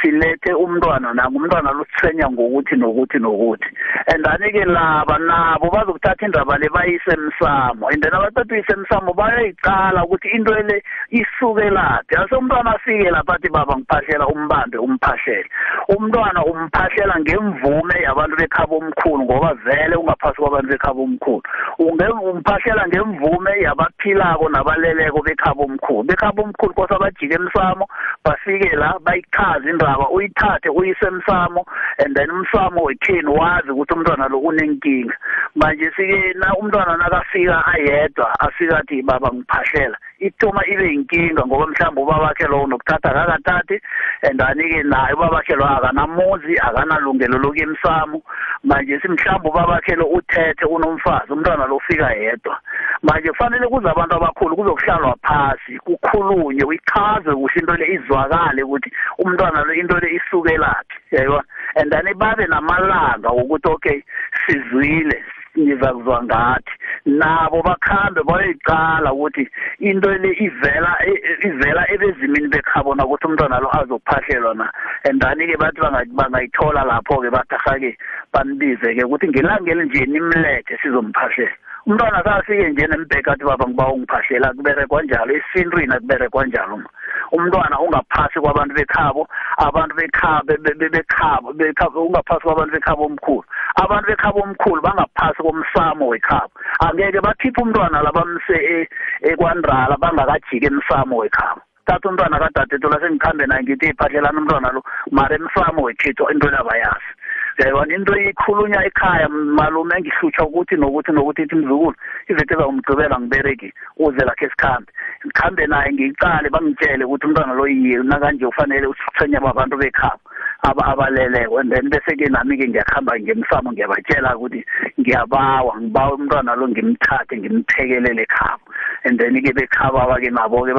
silethe 0.00 0.52
umntwana 0.54 1.14
nangu 1.14 1.38
umntwana 1.38 1.72
lusithenya 1.72 2.30
ngokuthi 2.30 2.76
nokuthi 2.76 3.18
nokuthi. 3.18 3.68
And 4.08 4.24
then-ke 4.24 4.64
laba 4.64 5.18
nabo 5.18 5.70
bazokuthatha 5.70 6.26
indaba 6.26 6.58
le 6.58 6.68
bayise 6.68 7.10
emsamo. 7.10 7.90
And 7.90 8.02
then 8.02 8.12
abathatha 8.12 8.54
uyise 8.54 8.72
emsamo 8.72 9.12
bayayiqala 9.14 10.04
ukuthi 10.04 10.28
into 10.34 10.52
le 10.54 10.82
isukelaphi 11.10 12.14
ase 12.16 12.34
umntwana 12.36 12.74
afike 12.74 13.10
lapha 13.10 13.34
athi 13.34 13.48
baba 13.50 13.76
ngiphahlela 13.76 14.26
umbambe 14.26 14.78
umphahlele 14.78 15.48
umntwana 15.88 16.44
umphahlela 16.44 17.20
ngemvume 17.20 17.96
yabantu 18.02 18.36
bekhabo 18.36 18.78
omkhulu 18.78 19.24
ngoba 19.24 19.54
vele 19.64 19.96
ungaphasi 19.96 20.36
kwabantu 20.36 20.68
bekhabo 20.68 21.02
omkhulu. 21.02 21.42
Umphahlela 21.78 22.88
ngemvume 22.88 23.52
yabaphilako 23.62 24.48
nabaleleko 24.48 25.22
bekhabo 25.22 25.62
omkhulu. 25.64 26.04
Bekhabo 26.04 26.42
omkhulu 26.42 26.74
kose 26.74 26.94
abajike 26.94 27.34
emsamo 27.34 27.86
bafike 28.24 28.76
la 28.76 28.98
bayichaze 29.04 29.70
indaba 29.70 29.87
uyithathe 29.96 30.68
uyise 30.68 31.06
emsamo 31.06 31.64
and 31.98 32.16
then 32.16 32.30
umsamo 32.30 32.82
wekheni 32.82 33.28
wazi 33.28 33.70
ukuthi 33.70 33.94
umntwana 33.94 34.28
lo 34.28 34.38
unenkinga. 34.38 35.16
Manje 35.54 35.90
sike 35.96 36.32
na 36.34 36.54
umntwana 36.56 36.96
nakafika 36.96 37.66
ayedwa 37.66 38.40
afika 38.40 38.78
athi 38.78 39.02
baba 39.02 39.30
ngiphahlela 39.34 39.98
ithoma 40.18 40.66
ibe 40.66 40.86
yinkinga 40.92 41.46
ngoba 41.46 41.66
mhlawumbe 41.66 42.00
ubabakhe 42.02 42.46
lo 42.46 42.66
nokuthatha 42.66 43.10
akakathathi 43.10 43.80
and 44.22 44.38
then-ke 44.40 44.82
naye 44.82 45.14
ubabakhe 45.14 45.54
lo 45.54 45.64
akanamuzi 45.64 46.58
akanalungelo 46.58 47.38
lokuya 47.38 47.62
emsamo. 47.62 48.22
Manje 48.64 49.00
simhlawumbe 49.00 49.48
ubabakhe 49.48 49.94
lo 49.94 50.06
uthethe 50.06 50.64
unomfazi 50.64 51.32
umntwana 51.32 51.66
lo 51.66 51.76
ufika 51.76 52.10
yedwa. 52.12 52.58
Manje 53.02 53.28
kufanele 53.28 53.66
kuze 53.68 53.88
abantu 53.88 54.14
abakhulu 54.16 54.56
kuzokuhlalwa 54.56 55.16
phasi 55.22 55.78
kukhulunywe 55.78 56.74
ichaze 56.74 57.30
kuhle 57.30 57.60
into 57.60 57.74
le 57.76 57.86
izwakale 57.94 58.62
ukuthi 58.62 58.90
umntwana 59.18 59.64
lo 59.64 59.72
into 59.74 59.96
le 59.98 60.08
isukelaphi 60.16 60.98
yayibona? 61.12 61.44
And 61.76 61.92
then 61.92 62.06
babe 62.18 62.46
namalanga 62.48 63.28
wokuthi 63.30 63.68
okay 63.70 64.02
sizwile 64.46 65.22
niza 65.64 65.92
kuzwa 65.92 66.24
ngathi. 66.24 66.72
Nabo 67.06 67.62
bakhambe 67.62 68.20
bayoyiqala 68.22 69.12
ukuthi 69.12 69.48
into 69.80 70.10
le 70.10 70.30
ivela 70.32 70.96
e- 71.06 71.22
e- 71.30 71.48
ivela 71.48 71.82
ebezimini 71.90 72.48
bekhabona 72.48 73.04
ukuthi 73.04 73.26
umntwana 73.26 73.60
lo 73.60 73.68
azokuphahlelwa 73.78 74.54
na. 74.54 74.66
And 75.04 75.20
then-ke 75.20 75.56
bathi 75.58 75.80
banga- 75.80 76.14
bangayithola 76.14 76.84
lapho-ke 76.84 77.30
bathi 77.30 77.54
ahake 77.54 77.98
banibize-ke 78.32 79.04
ukuthi 79.04 79.28
ngelangeli 79.28 79.84
nje 79.84 80.06
nimlethe 80.06 80.78
sizomphahlela 80.82 81.56
umntwana 81.88 82.22
kasike 82.22 82.68
nje 82.70 82.86
nembheka 82.86 83.32
athi 83.32 83.44
baba 83.44 83.64
ngiba 83.68 83.92
ungiphahlela 83.92 84.52
kuberekwa 84.52 85.02
njalo 85.02 85.32
esintwini 85.36 85.94
akuberekwa 85.94 86.46
njalo 86.46 86.76
ma. 86.76 86.88
Umntwana 87.32 87.80
ungaphasi 87.80 88.40
kwabantu 88.40 88.74
bekhabo 88.74 89.28
abantu 89.56 89.94
bekhabo 89.96 90.44
be- 90.44 90.74
be- 90.74 90.88
bekhabo 90.88 91.52
bekhabo 91.52 92.06
ungaphasi 92.06 92.42
kwabantu 92.44 92.72
bekhabo 92.76 93.04
omkhulu. 93.08 93.44
Abantu 93.82 94.06
bekhabo 94.08 94.40
omkhulu 94.40 94.82
bangaphasi 94.82 95.40
komsamo 95.42 96.08
wekhabo. 96.12 96.52
Angeke 96.84 97.20
bakhiphe 97.20 97.62
umntwana 97.62 98.02
labamse 98.02 98.56
e- 98.74 98.88
ekwandrala 99.30 99.96
bangakajiki 99.96 100.66
emsamo 100.66 101.16
wekhabo. 101.16 101.60
Thatha 101.86 102.08
umntwana 102.08 102.38
kadadethu 102.38 102.88
lasengikhambe 102.88 103.46
naye 103.46 103.62
ngithi 103.62 103.86
iphahlela 103.88 104.30
umntwana 104.36 104.72
lo 104.72 104.82
mara 105.10 105.36
emsamo 105.36 105.82
wekhethu 105.88 106.28
into 106.28 106.50
labayazi 106.50 107.16
yayibona 107.58 107.94
into 107.94 108.14
ikhulunywa 108.14 108.86
ekhaya 108.86 109.28
malume 109.28 109.96
engihlutshwa 109.96 110.46
ukuthi 110.46 110.76
nokuthi 110.76 111.12
nokuthi 111.12 111.42
ithi 111.42 111.56
mzukulu 111.56 111.94
ivete 112.30 112.54
zawumgqibela 112.54 113.20
ngibereki 113.20 113.72
uze 113.98 114.24
lakhe 114.24 114.48
sikhambe. 114.50 114.92
Ngikhambe 115.26 115.66
naye 115.66 115.92
ngiyicale 115.92 116.50
bangitshele 116.50 117.04
ukuthi 117.04 117.26
umntwana 117.26 117.54
lo 117.54 117.66
yiye 117.66 117.98
nakanje 118.02 118.46
ufanele 118.46 118.86
usithenya 118.86 119.40
babantu 119.40 119.76
bekhabo 119.76 120.22
aba 120.62 120.82
abaleleko. 120.86 121.58
And 121.58 121.72
then 121.72 121.90
bese-ke 121.90 122.30
nami-ke 122.30 122.68
ngiyakuhamba 122.68 123.18
ngemsamo 123.20 123.72
ngiyabatshela 123.72 124.36
ukuthi 124.36 124.64
ngiyabawa 125.00 125.80
ngibawa 125.80 126.14
umntwana 126.14 126.54
lo 126.54 126.68
ngimthathe 126.68 127.34
ngimthekelele 127.38 128.22
ekhabo. 128.22 128.64
And 129.04 129.18
then-ke 129.18 129.50
bekhabo 129.50 129.98
aba-ke 129.98 130.30
nabo-ke 130.30 130.74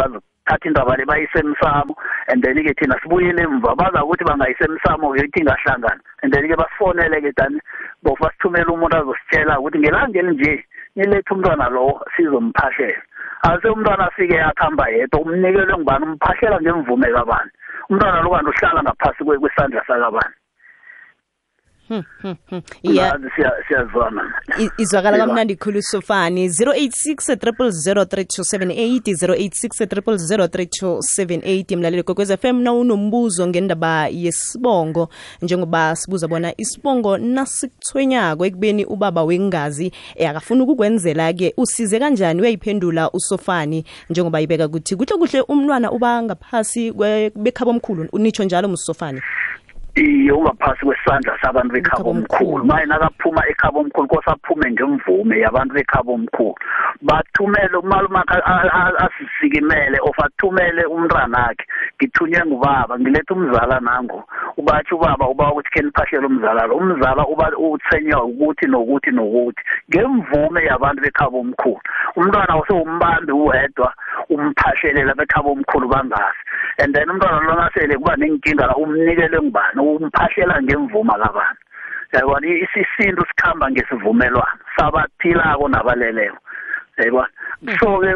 bazothatha 0.49 0.67
indaba 0.67 0.95
le 0.97 1.05
bayise 1.05 1.39
emsamo 1.39 1.95
and 2.27 2.43
then-ke 2.43 2.73
thina 2.77 2.95
sibuyele 3.01 3.43
emva. 3.43 3.75
Baza 3.75 4.03
ukuthi 4.03 4.23
bangayise 4.25 4.65
emsamo-ke 4.65 5.25
ithi 5.25 5.41
ingahlangana. 5.41 6.01
And 6.23 6.33
then-ke 6.33 6.55
basifonele-ke 6.57 7.33
dani 7.35 7.59
bofu 8.03 8.23
basithumele 8.23 8.65
umuntu 8.65 8.97
azositshela 8.97 9.59
ukuthi 9.59 9.79
ngelangeli 9.79 10.31
nje 10.33 10.65
nilethe 10.95 11.33
umntwana 11.33 11.69
lowo 11.69 12.01
sizomphahlela 12.15 13.01
ase 13.43 13.67
umntwana 13.69 14.07
afike 14.07 14.41
akuhamba 14.41 14.89
yedwa 14.89 15.21
umnikelwe 15.21 15.77
ngubani? 15.77 16.05
Umphahlela 16.05 16.61
ngemvume 16.61 17.07
kabani? 17.13 17.51
Umntwana 17.89 18.21
lo 18.21 18.29
kanti 18.29 18.49
uhlala 18.49 18.83
ngaphasi 18.83 19.23
kwe- 19.23 19.39
kwesandla 19.39 19.83
sakabani? 19.87 20.38
Siyazwana 23.67 24.21
I- 24.59 24.69
izwakala 24.77 25.17
Yebo. 25.17 25.27
kamnandi 25.27 25.55
khulu 25.55 25.81
sofani. 25.81 26.47
086 26.47 27.35
086 27.35 29.85
03278 29.85 31.75
mlaleli 31.77 32.03
kokwez 32.03 32.31
fm 32.37 32.61
na 32.61 32.73
unombuzo 32.73 33.47
ngendaba 33.47 34.07
yesibongo 34.07 35.09
njengoba 35.41 35.95
sibuza 35.95 36.27
bona 36.27 36.53
isibongo 36.57 37.17
nasikuthwenyako 37.17 38.45
ekubeni 38.45 38.85
ubaba 38.85 39.23
wengazi 39.23 39.91
eh, 40.15 40.29
akafuni 40.29 40.61
ukukwenzela-ke 40.61 41.53
usize 41.57 41.99
kanjani 41.99 42.41
uyayiphendula 42.41 43.11
usofani? 43.11 43.85
Njengoba 44.09 44.41
ibeka 44.41 44.67
kuthi 44.67 44.95
kuhle 44.95 45.17
kuhle 45.17 45.41
umntwana 45.41 45.91
uba 45.91 46.23
ngaphasi 46.23 46.91
bekhaba 47.35 47.71
omkhulu 47.71 48.07
unitsho 48.11 48.43
njalo 48.43 48.67
musofani 48.67 49.21
iye 49.99 50.31
ungaphasi 50.31 50.85
kwesandla 50.85 51.37
sabantu 51.41 51.73
bekhabo 51.73 52.09
omkhulu. 52.09 52.65
maye 52.65 52.85
nakaphuma 52.85 53.41
ekhabo 53.51 53.79
omkhulu 53.79 54.07
kose 54.07 54.31
aphume 54.31 54.71
ngemvume 54.71 55.39
yabantu 55.39 55.73
bekhabo 55.73 56.13
omkhulu. 56.13 56.55
Bathumele 57.01 57.77
umalumakhe 57.77 58.37
asisikimele 59.05 59.97
of 60.01 60.19
athumele 60.19 60.83
umntanakhe 60.85 61.65
ngithunywe 61.95 62.45
ngubaba 62.45 62.99
ngiletha 62.99 63.33
umzala 63.33 63.79
nango 63.79 64.23
ubatsho 64.57 64.95
ubaba 64.95 65.29
uba 65.29 65.51
ukuthi 65.51 65.69
khe 65.69 65.81
niphahlele 65.81 66.27
umzala 66.27 66.67
lo. 66.67 66.75
Umzala 66.75 67.27
uba 67.27 67.51
utshwenywa 67.57 68.23
ukuthi 68.23 68.65
nokuthi 68.67 69.11
nokuthi. 69.11 69.61
Ngemvume 69.89 70.63
yabantu 70.65 71.01
bekhabo 71.01 71.39
omkhulu. 71.39 71.81
Umntwana 72.15 72.57
usewumbambi 72.59 73.31
uwedwa 73.31 73.93
umphahlelela 74.29 75.13
bekhabo 75.15 75.51
omkhulu 75.51 75.87
bangazi 75.87 76.41
and 76.79 76.95
then 76.95 77.09
umntwana 77.09 77.43
lona 77.43 77.69
sele 77.73 77.95
kuba 77.95 78.15
nenkinga 78.15 78.67
la 78.67 78.75
umnikele 78.75 79.37
ngubani? 79.41 79.79
Umphahlela 79.95 80.61
ngemvuma 80.61 81.13
kabani. 81.17 81.59
Yayibona 82.13 82.47
isisintu 82.47 83.25
sikhamba 83.29 83.71
ngesivumelwano 83.71 84.61
sabaphilako 84.75 85.67
nabaleleko. 85.69 86.37
Yayibona 86.97 87.29
so-ke 87.79 88.15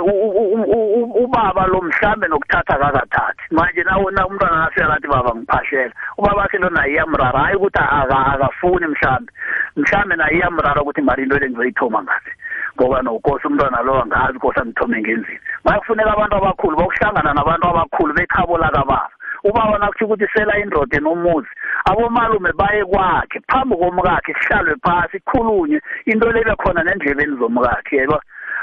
ubaba 1.23 1.67
lo 1.67 1.81
mhlambe 1.81 2.27
nokuthatha 2.27 2.77
kakathathi 2.79 3.43
manje 3.51 3.83
nawe 3.83 4.11
na 4.11 4.27
umntwana 4.27 4.65
naseyalathi 4.65 5.07
baba 5.07 5.35
ngiphahlela 5.35 5.93
ubaba 6.17 6.47
khe 6.47 6.57
lo 6.57 6.69
naye 6.69 6.93
iyamrara 6.93 7.39
hayi 7.39 7.55
ukuthi 7.55 7.79
aka- 7.79 8.33
akafuni 8.33 8.87
mhlambe. 8.87 9.31
Mhlambe 9.75 10.15
naye 10.15 10.37
iyamrara 10.37 10.81
ukuthi 10.81 11.01
mari 11.01 11.23
into 11.23 11.37
le 11.39 11.49
ngizoyithoma 11.49 12.03
ngazi 12.03 12.31
ngoba 12.75 13.01
nokosi 13.01 13.47
umntwana 13.47 13.81
lo 13.83 14.01
angazi 14.01 14.39
kosi 14.39 14.59
angithome 14.59 15.01
ngenzini 15.01 15.39
manje 15.63 15.79
kufuneka 15.79 16.11
abantu 16.13 16.35
abakhulu 16.35 16.77
bokuhlangana 16.77 17.33
nabantu 17.33 17.67
abakhulu 17.67 18.13
bekhabo 18.13 18.57
lakababa. 18.57 19.09
Ubaba 19.43 19.77
nakutsho 19.77 20.05
ukuthi 20.05 20.27
sela 20.33 20.59
indoda 20.59 20.97
enomuzi 20.97 21.51
abomalume 21.85 22.51
baye 22.59 22.85
kwakhe 22.85 23.39
phambi 23.47 23.75
komkakhe 23.75 24.33
sihlalwe 24.39 24.75
phasi 24.83 25.19
kukhulunywe 25.19 25.81
into 26.05 26.31
le 26.31 26.43
bekhona 26.43 26.83
nendlebeni 26.83 27.37
zomkakhe 27.37 27.97
yebo? 27.97 28.19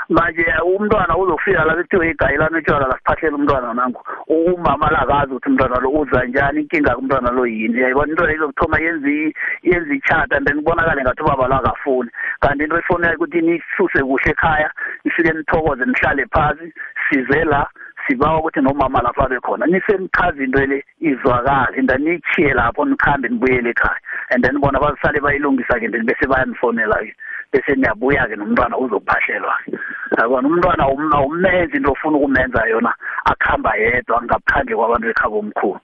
Manje 0.09 0.45
umntwana 0.65 1.17
uzofika 1.17 1.65
la 1.65 1.75
kuthiwe 1.75 2.11
igayilana 2.11 2.59
utshwala 2.59 2.89
lasiphahlela 2.89 3.37
umntwana 3.37 3.75
nangu 3.75 4.01
umama 4.27 4.91
lakazi 4.91 5.33
ukuthi 5.33 5.49
umntwana 5.49 5.81
lo 5.81 5.91
uza 5.91 6.25
njani 6.25 6.61
inkinga 6.61 6.95
kumntwana 6.95 7.31
lo 7.31 7.47
yini 7.47 7.81
yayibona? 7.81 8.11
Into 8.11 8.27
le 8.27 8.35
izokuthoma 8.35 8.81
yenze 8.81 9.35
yenze 9.63 9.95
ichata 9.95 10.37
and 10.37 10.47
then 10.47 10.59
kubonakale 10.59 11.03
ngathi 11.03 11.23
ubaba 11.23 11.49
lo 11.49 11.57
akafuni. 11.57 12.11
Kanti 12.41 12.65
into 12.65 12.79
efoneka 12.79 13.15
ukuthi 13.17 13.41
nisuse 13.41 14.03
kuhle 14.03 14.31
ekhaya 14.31 14.71
nifike 15.05 15.33
nithokoze 15.33 15.85
nihlale 15.85 16.27
phasi 16.27 16.73
size 17.09 17.45
la 17.45 17.69
sibawa 18.07 18.39
ukuthi 18.41 18.61
nomama 18.61 19.03
lapha 19.03 19.29
bekhona. 19.29 19.67
Nisemchaza 19.67 20.43
into 20.43 20.67
le 20.67 20.85
izwakale 21.01 21.79
and 21.79 21.89
then 21.89 22.05
nichiye 22.05 22.55
lapho 22.55 22.85
nikhambe 22.85 23.29
nibuyele 23.29 23.71
ekhaya. 23.71 23.99
And 24.31 24.45
then 24.45 24.61
bona 24.61 24.79
bazisale 24.79 25.21
bayilungisa-ke 25.21 25.91
then 25.93 26.07
bese 26.07 26.27
bayanifonela-ke 26.27 27.15
bese 27.53 27.75
niyabuya-ke 27.77 28.37
nomntwana 28.37 28.79
uzokuphahlelwa-ke 28.79 29.79
yabona 30.19 30.49
umntwana 30.49 30.85
awum- 30.85 31.15
awumenzi 31.15 31.77
into 31.77 31.91
ofuna 31.93 32.17
ukumenza 32.17 32.67
yona 32.69 32.95
akuhamba 33.25 33.77
yedwa 33.77 34.23
ngaphandle 34.23 34.77
kwabantu 34.77 35.07
bekhabo 35.09 35.39
omkhulu. 35.39 35.81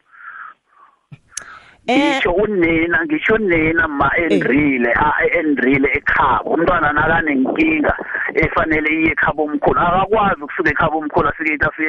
Ngisho 1.91 2.33
unina 2.33 3.05
ngisho 3.05 3.35
unina 3.35 3.89
ma 3.89 4.11
endrile 4.19 4.93
a- 4.95 5.27
endrile 5.39 5.89
ekhabo. 5.99 6.51
Umntwana 6.51 6.93
nakanenkinga 6.93 7.95
efanele 8.35 8.89
iye 8.95 9.11
ekhabo 9.13 9.45
omkhulu. 9.45 9.81
Akakwazi 9.81 10.43
ukusuka 10.43 10.71
ekhabo 10.71 10.99
omkhulu 10.99 11.29
afike 11.29 11.55
ithi 11.55 11.67
afike 11.67 11.89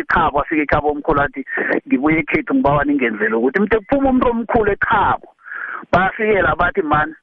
ekhabo 0.00 0.40
afike 0.40 0.62
ekhabo 0.62 0.88
omkhulu 0.90 1.20
athi 1.22 1.44
ngibuye 1.88 2.18
ekhethu 2.18 2.54
ngibawa 2.54 2.84
ningenzele 2.84 3.34
ukuthi 3.34 3.60
mntu 3.60 3.76
kuphuma 3.80 4.08
umuntu 4.10 4.28
omkhulu 4.30 4.70
ekhabo. 4.72 5.28
Bafikela 5.92 6.56
bathi 6.56 6.82
mani 6.82 7.14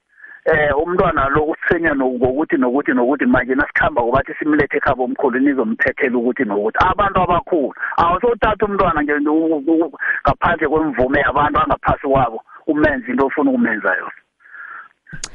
eh 0.45 0.69
umntwana 0.77 1.29
lo 1.29 1.53
usenya 1.53 1.95
ngokuthi 1.95 2.57
nokuthi 2.57 2.93
nokuthi 2.93 3.25
manje 3.25 3.55
nasikhamba 3.55 4.01
kubathi 4.01 4.33
simlethe 4.39 4.77
ekhabo 4.77 5.03
omkhulu 5.03 5.39
nizomthethela 5.39 6.17
ukuthi 6.17 6.43
nokuthi. 6.45 6.77
Abantu 6.85 7.19
abakhulu 7.21 7.73
awusothatha 7.97 8.65
umntwana 8.65 9.01
nje 9.01 9.13
ngaphandle 9.21 10.67
kwemvume 10.67 11.19
yabantu 11.19 11.59
angaphasi 11.59 12.07
kwabo 12.07 12.43
umenze 12.67 13.11
into 13.11 13.25
ofuna 13.25 13.49
ukumenza 13.51 13.89
yona. 13.97 14.21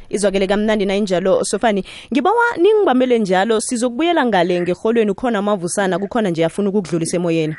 Izwakele 0.08 0.46
kamnandi 0.46 0.86
nayinjalo 0.86 1.44
sofani. 1.44 1.84
Ngibawa 2.12 2.56
ningibamele 2.56 3.18
njalo 3.18 3.60
sizokubuyela 3.60 4.26
ngale 4.26 4.60
ngerholweni 4.60 5.14
khona 5.14 5.38
amavusana 5.38 5.98
kukhona 5.98 6.30
nje 6.30 6.44
afuna 6.44 6.68
ukukudlulisa 6.68 7.16
emoyeni. 7.16 7.56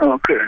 Okay. 0.00 0.40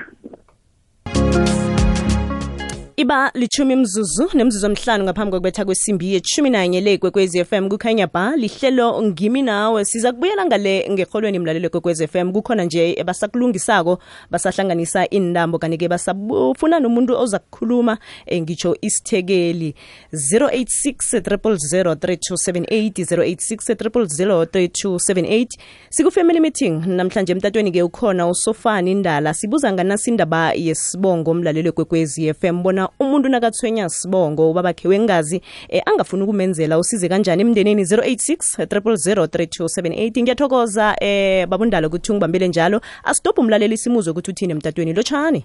Iba 2.96 3.30
lichumi 3.34 3.76
mzuzu 3.76 4.30
nemzuzu 4.34 4.66
omhlanu 4.66 5.04
ngaphambi 5.04 5.30
kokubetha 5.30 5.64
kwesimbi 5.64 6.14
yechumi 6.14 6.50
nanye 6.50 6.80
le 6.80 6.98
kwekwezi 6.98 7.44
fm 7.44 7.68
kukhanya 7.68 8.06
ba 8.06 8.36
lihlelo 8.36 9.02
ngimi 9.02 9.42
nawe. 9.42 9.84
Siza 9.84 10.12
kubuyela 10.12 10.46
ngale 10.46 10.88
ngerholweni 10.90 11.38
mlalelo 11.38 11.70
kwekwezi 11.70 12.08
m. 12.14 12.32
Kukhona 12.32 12.64
nje 12.64 13.04
basakulungisako 13.04 13.98
basahlanganisa 14.30 15.10
intambo 15.10 15.58
kanti-ke 15.58 15.88
basafuna 15.88 16.80
nomuntu 16.80 17.18
oza 17.18 17.38
kukhuluma 17.38 17.98
eh, 18.26 18.42
ngitsho 18.42 18.76
isithekeli. 18.80 19.74
086 20.12 21.20
000 21.20 21.94
3278 21.94 23.04
086 23.04 23.74
3278 23.74 25.46
siku-family 25.90 26.40
meeting 26.40 26.86
namhlanje 26.86 27.32
emtatweni-ke 27.32 27.82
ukhona 27.82 28.28
usofani 28.28 28.90
indala 28.90 29.34
sibuza 29.34 29.72
nganasi 29.72 30.10
indaba 30.10 30.52
yesibongo 30.52 31.34
mlalelo 31.34 31.72
kwekwezi 31.72 32.34
fm 32.34 32.62
bona 32.62 32.81
umuntu 33.00 33.28
nakathwenya 33.28 33.88
sibongo 33.88 34.50
ubabakhe 34.50 34.88
wengazi 34.88 35.42
eh, 35.68 35.82
angafuni 35.86 36.22
ukumenzela 36.22 36.78
usize 36.78 37.08
kanjani 37.08 37.42
emndenini 37.42 37.82
086 37.82 38.64
000 38.66 39.26
3278 39.26 40.22
ngiyathokoza 40.22 40.96
eh 41.00 41.46
babundala 41.46 41.86
ukuthi 41.86 42.12
ungibambele 42.12 42.48
njalo. 42.48 42.80
Asitophe 43.04 43.40
umlaleli 43.40 43.76
simuzwe 43.76 44.10
ukuthi 44.10 44.30
uthini 44.30 44.52
emtatweni. 44.52 44.92
Lotshani? 44.92 45.44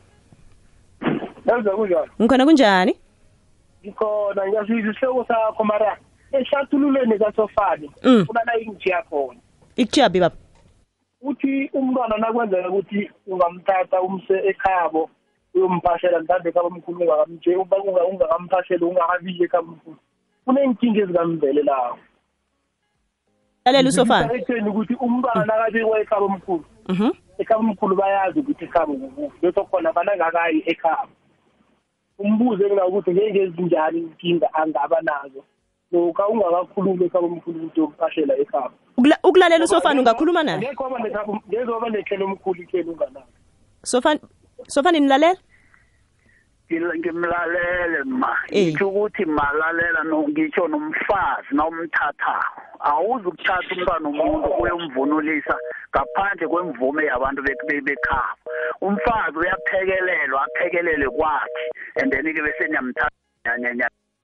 Yenza 1.47 1.71
kunjani? 1.71 2.08
ngikhona 2.21 2.45
kunjani? 2.45 2.95
Ngikhona 3.86 4.47
ngiyazizwa 4.47 4.91
isihloko 4.91 5.26
sakho 5.28 5.63
mara. 5.63 5.97
Ehlathululweni 6.32 7.19
kasofani 7.19 7.91
Mm. 8.04 8.26
kulala 8.26 8.60
ingijiya 8.60 9.02
khona. 9.10 9.39
ikujabi 9.76 10.19
baba? 10.19 10.36
Uthi 11.21 11.69
umntwana 11.73 12.17
nakwenzeka 12.17 12.69
ukuthi 12.69 13.10
ungamthatha 13.28 14.02
umse 14.02 14.34
ekhabo 14.50 15.10
uyomphahlela 15.58 16.20
mhlawumbe 16.22 16.50
ekhabamkhulu 16.50 16.98
ungakamtshe 17.02 17.56
ungakamphahlela 17.56 18.86
ungakabili 18.86 19.43
ekhabamkhulu 19.46 20.00
kuney'nkinga 20.46 21.00
ezikamvelelayo 21.04 21.98
lalela 23.65 23.89
usofana 23.89 24.34
ekutheni 24.34 24.70
ukuthi 24.70 24.93
umntwana 25.06 25.46
nakabikwa 25.46 26.00
ekhabamkhulu 26.04 26.65
ekhabamkhulu 27.41 27.96
bayazi 27.96 28.39
ukuthi 28.39 28.65
ekhabo 28.65 28.93
kukuphi 28.93 29.38
leso 29.46 29.63
khona 29.65 29.93
banangakayi 29.93 30.63
ekhabo 30.72 31.13
umbuzo 32.20 32.63
enginawo 32.63 32.89
ukuthi 32.89 33.12
ngeke 33.12 33.39
ezinjani 33.46 34.00
inkinga 34.00 34.48
angaba 34.60 35.00
nazo 35.02 35.41
lokha 35.91 36.28
ungakakhulumi 36.28 37.06
ekhabamkhulu 37.06 37.58
ukuthi 37.60 37.80
yokuphahlela 37.80 38.34
ekhabo 38.43 38.76
ukulalela 39.28 39.65
usofana 39.65 40.00
ungakhuluma 40.02 40.43
naye 40.43 40.60
ngezoba 41.48 41.89
nekhelo 41.89 42.26
omkhulu 42.26 42.62
ikhelo 42.63 42.91
unganayo 42.91 43.32
sofani 43.84 44.20
sofani 44.67 45.00
nilalela 45.00 45.39
ngimlalele 46.71 48.03
ma. 48.06 48.36
Eh. 48.51 48.67
ngitsho 48.67 48.88
ukuthi 48.89 49.25
malalela 49.25 50.03
no 50.03 50.27
ngitsho 50.27 50.67
nomfazi 50.67 51.51
nawumthathako 51.51 52.62
awuzukuthatha 52.80 53.75
umntwana 53.75 54.10
umuntu 54.10 54.47
uyomvunulisa 54.62 55.56
ngaphandle 55.91 56.47
kwemvume 56.47 57.06
yabantu 57.06 57.41
bek- 57.41 57.65
be- 57.67 57.82
bekhabo. 57.82 58.38
Umfazi 58.82 59.38
uyaphekelelwa 59.38 60.45
aphekelele 60.45 61.08
kwakhe 61.10 61.65
and 62.01 62.12
then-ke 62.12 62.41
bese 62.43 62.67
niyamthatha 62.67 63.12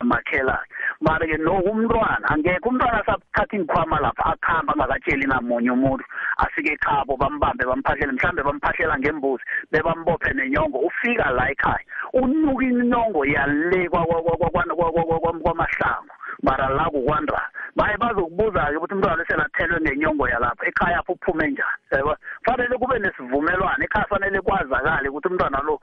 makhelane 0.03 0.67
mara-ke 1.01 1.37
noku 1.37 1.69
umntwana 1.69 2.29
angekho 2.29 2.69
umntwana 2.69 3.01
asathatha 3.01 3.55
iinkhwama 3.55 3.99
lapha 3.99 4.25
akuhamba 4.25 4.73
angakatsheli 4.73 5.25
namunye 5.27 5.71
umuntu 5.71 6.03
afike 6.37 6.71
ekhabo 6.73 7.17
bambambe 7.17 7.65
bamphahlele 7.65 8.11
mhlambe 8.11 8.43
bampahlela 8.43 8.99
ngembuzi 8.99 9.43
bebambophe 9.71 10.33
nenyongo 10.33 10.77
ufika 10.77 11.29
la 11.31 11.51
ekhaya 11.51 11.83
unuka 12.13 12.63
inyongo 12.65 13.25
yale 13.25 13.89
kwa- 13.89 14.05
mara 16.43 16.69
la 16.69 16.85
kukwandra 16.89 17.41
baye 17.75 17.97
bazokubuza-ke 17.97 18.77
ukuthi 18.77 18.93
umntwana 18.93 19.23
eselathelwe 19.23 19.81
ngenyongo 19.81 20.29
yalapha. 20.29 20.65
Ekhaya 20.67 20.99
apho 20.99 21.13
uphume 21.13 21.47
njani? 21.47 21.81
Yabo 21.91 22.15
fanele 22.45 22.77
kube 22.77 22.99
nesivumelwano. 22.99 23.83
Ekhaya 23.83 24.05
fanele 24.11 24.41
kwazakale 24.41 25.09
ukuthi 25.09 25.27
umntwana 25.27 25.59
lo 25.65 25.79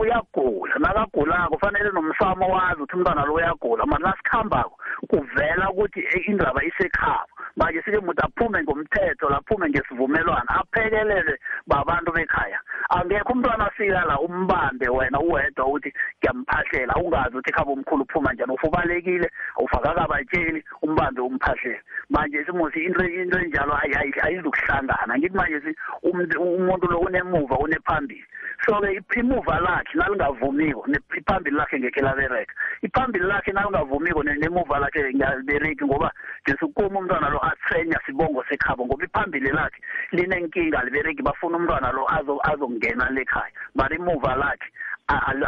uyagula. 0.00 0.74
Nakagulako 0.78 1.58
fanele 1.58 1.90
nomsamo 1.92 2.46
wazi 2.48 2.80
ukuthi 2.80 2.96
umntwana 2.96 3.24
lo 3.24 3.34
uyagula. 3.34 3.86
Mara 3.86 4.04
nasikhambako 4.08 4.78
kuvela 5.10 5.70
ukuthi 5.70 6.00
indaba 6.26 6.64
isekhaba 6.64 7.33
manje 7.56 7.82
sike 7.82 8.00
muthi 8.00 8.22
aphume 8.24 8.62
ngomthetho 8.62 9.28
laphume 9.30 9.68
ngesivumelwano 9.68 10.50
aphekelele 10.60 11.38
babantu 11.66 12.12
bekhaya. 12.12 12.60
Angekho 12.90 13.32
umntwana 13.32 13.66
afika 13.66 14.04
la 14.04 14.20
umbambe 14.20 14.88
wena 14.88 15.20
uwedwa 15.20 15.66
ukuthi 15.66 15.92
ngiyamphahlela 16.18 16.94
ungazi 16.96 17.36
ukuthi 17.36 17.50
ekhaba 17.50 17.72
omkhulu 17.72 18.02
uphuma 18.02 18.32
njani 18.32 18.52
ufubalekile 18.52 19.30
ufakakabatsheli 19.58 20.64
umbambe 20.82 21.20
umphahlele 21.20 21.80
manje 22.10 22.44
simusi 22.44 22.84
into 22.84 23.04
into 23.04 23.38
enjalo 23.38 23.72
ayi- 23.74 23.96
ayi- 23.96 24.20
ayizukuhlangana 24.26 25.18
ngithi 25.18 25.36
manje 25.36 25.74
umuntu 26.02 26.42
umuntu 26.42 26.86
lo 26.90 26.98
unemuva 26.98 27.56
unephambili. 27.58 28.24
So-ke 28.66 29.02
imuva 29.20 29.60
lakhe 29.60 29.98
nalingavumiko 29.98 30.86
iphambili 31.16 31.56
lakhe 31.56 31.78
ngekhe 31.78 32.00
labereka 32.00 32.54
iphambili 32.82 33.24
lakhe 33.26 33.52
nalingavumiko 33.52 34.22
ne- 34.22 34.34
nemuva 34.34 34.78
lakhe 34.78 35.14
ngalibereki 35.14 35.84
ngoba 35.84 36.12
njesukuma 36.46 36.98
umntwana 36.98 37.28
lo 37.28 37.38
athenya 37.44 37.98
sibongo 38.06 38.44
sekhabo 38.48 38.86
ngoba 38.86 39.04
iphambili 39.04 39.50
lakhe 39.50 39.80
linenkinga 40.12 40.78
alibereki 40.80 41.22
bafuna 41.22 41.56
umntwana 41.56 41.92
lo 41.92 42.06
azo- 42.08 42.40
azongena 42.52 43.10
lekhaya 43.10 43.52
mara 43.74 43.96
imuva 43.96 44.34
lakhe 44.36 44.68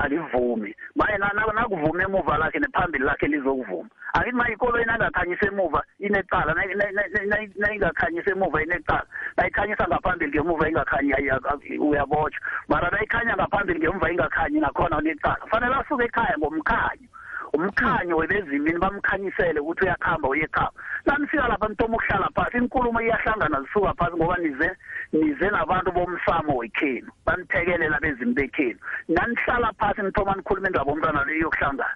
alivumi. 0.03 0.75
Baye 0.97 1.19
na- 1.19 1.33
na- 1.35 1.53
nakuvume 1.55 2.05
emuva 2.05 2.37
lakhe 2.39 2.59
nephambili 2.59 3.05
lakhe 3.05 3.27
lizokuvuma 3.27 3.89
angithi 4.14 4.37
manje 4.37 4.53
ikoloyi 4.53 4.85
nangakhanyisa 4.85 5.47
emuva 5.49 5.83
inecala 5.99 6.55
na- 6.55 6.64
na- 6.64 6.92
na- 6.92 7.25
na- 7.27 7.53
nayingakhanyisa 7.57 8.31
emuva 8.31 8.62
inecala. 8.62 9.07
Nayikhanyisa 9.37 9.87
ngaphambili 9.88 10.31
ngemuva 10.31 10.69
ingakhanyi 10.69 11.12
ayi- 11.12 11.31
ak- 11.31 11.81
uyabotshwa 11.81 12.42
mara 12.69 12.90
nayikhanya 12.90 13.35
ngaphambili 13.37 13.81
ngemuva 13.81 14.11
ingakhanyi 14.12 14.61
nakhona 14.61 14.99
unecala. 14.99 15.47
Fanele 15.51 15.75
asuke 15.75 16.05
ekhaya 16.05 16.38
ngomkhanyo 16.38 17.09
umkhanyo 17.55 18.16
webezimini 18.16 18.79
bamkhanyisele 18.79 19.61
ukuthi 19.61 19.85
uyakhamba 19.85 20.29
uye 20.29 20.45
ekhaba 20.45 20.73
nanifika 21.07 21.49
lapha 21.49 21.69
nitoma 21.69 21.95
ukuhlala 21.97 22.29
phasi 22.35 22.57
inkulumo 22.59 23.01
iyahlangana 23.01 23.61
zisuka 23.62 23.95
phasi 23.95 24.16
ngoba 24.16 24.37
nize 24.37 24.69
nize 25.12 25.51
nabantu 25.51 25.92
bomsamo 25.92 26.57
wekhenu 26.57 27.09
baniphekelela 27.27 28.01
bezimi 28.01 28.35
bekhenu. 28.35 28.79
Nanihlala 29.09 29.73
phasi 29.79 30.03
nithoma 30.03 30.35
nikhuluma 30.35 30.69
indaba 30.69 30.92
omntwana 30.92 31.25
leyo 31.25 31.40
yokuhlangana 31.47 31.95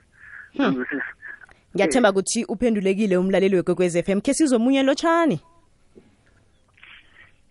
Ngizwisisa? 0.55 1.13
Ngiyathemba 1.75 2.11
ukuthi 2.11 2.45
uphendulekile 2.45 3.17
umlaleli 3.17 3.57
wekwekwez 3.57 3.97
f 3.97 4.09
m. 4.09 4.21
Khe 4.21 4.35
sizomunye 4.35 4.83
lotshani? 4.83 5.41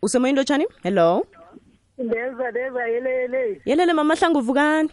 Usemoyeni 0.01 0.37
lotshani? 0.37 0.65
Hello? 0.83 1.25
Ndeza 1.97 2.51
ndeza 2.51 2.87
yelele 2.87 3.61
yelele. 3.65 3.93
Mama 3.93 4.15
hlangu 4.15 4.41
vukani 4.41 4.89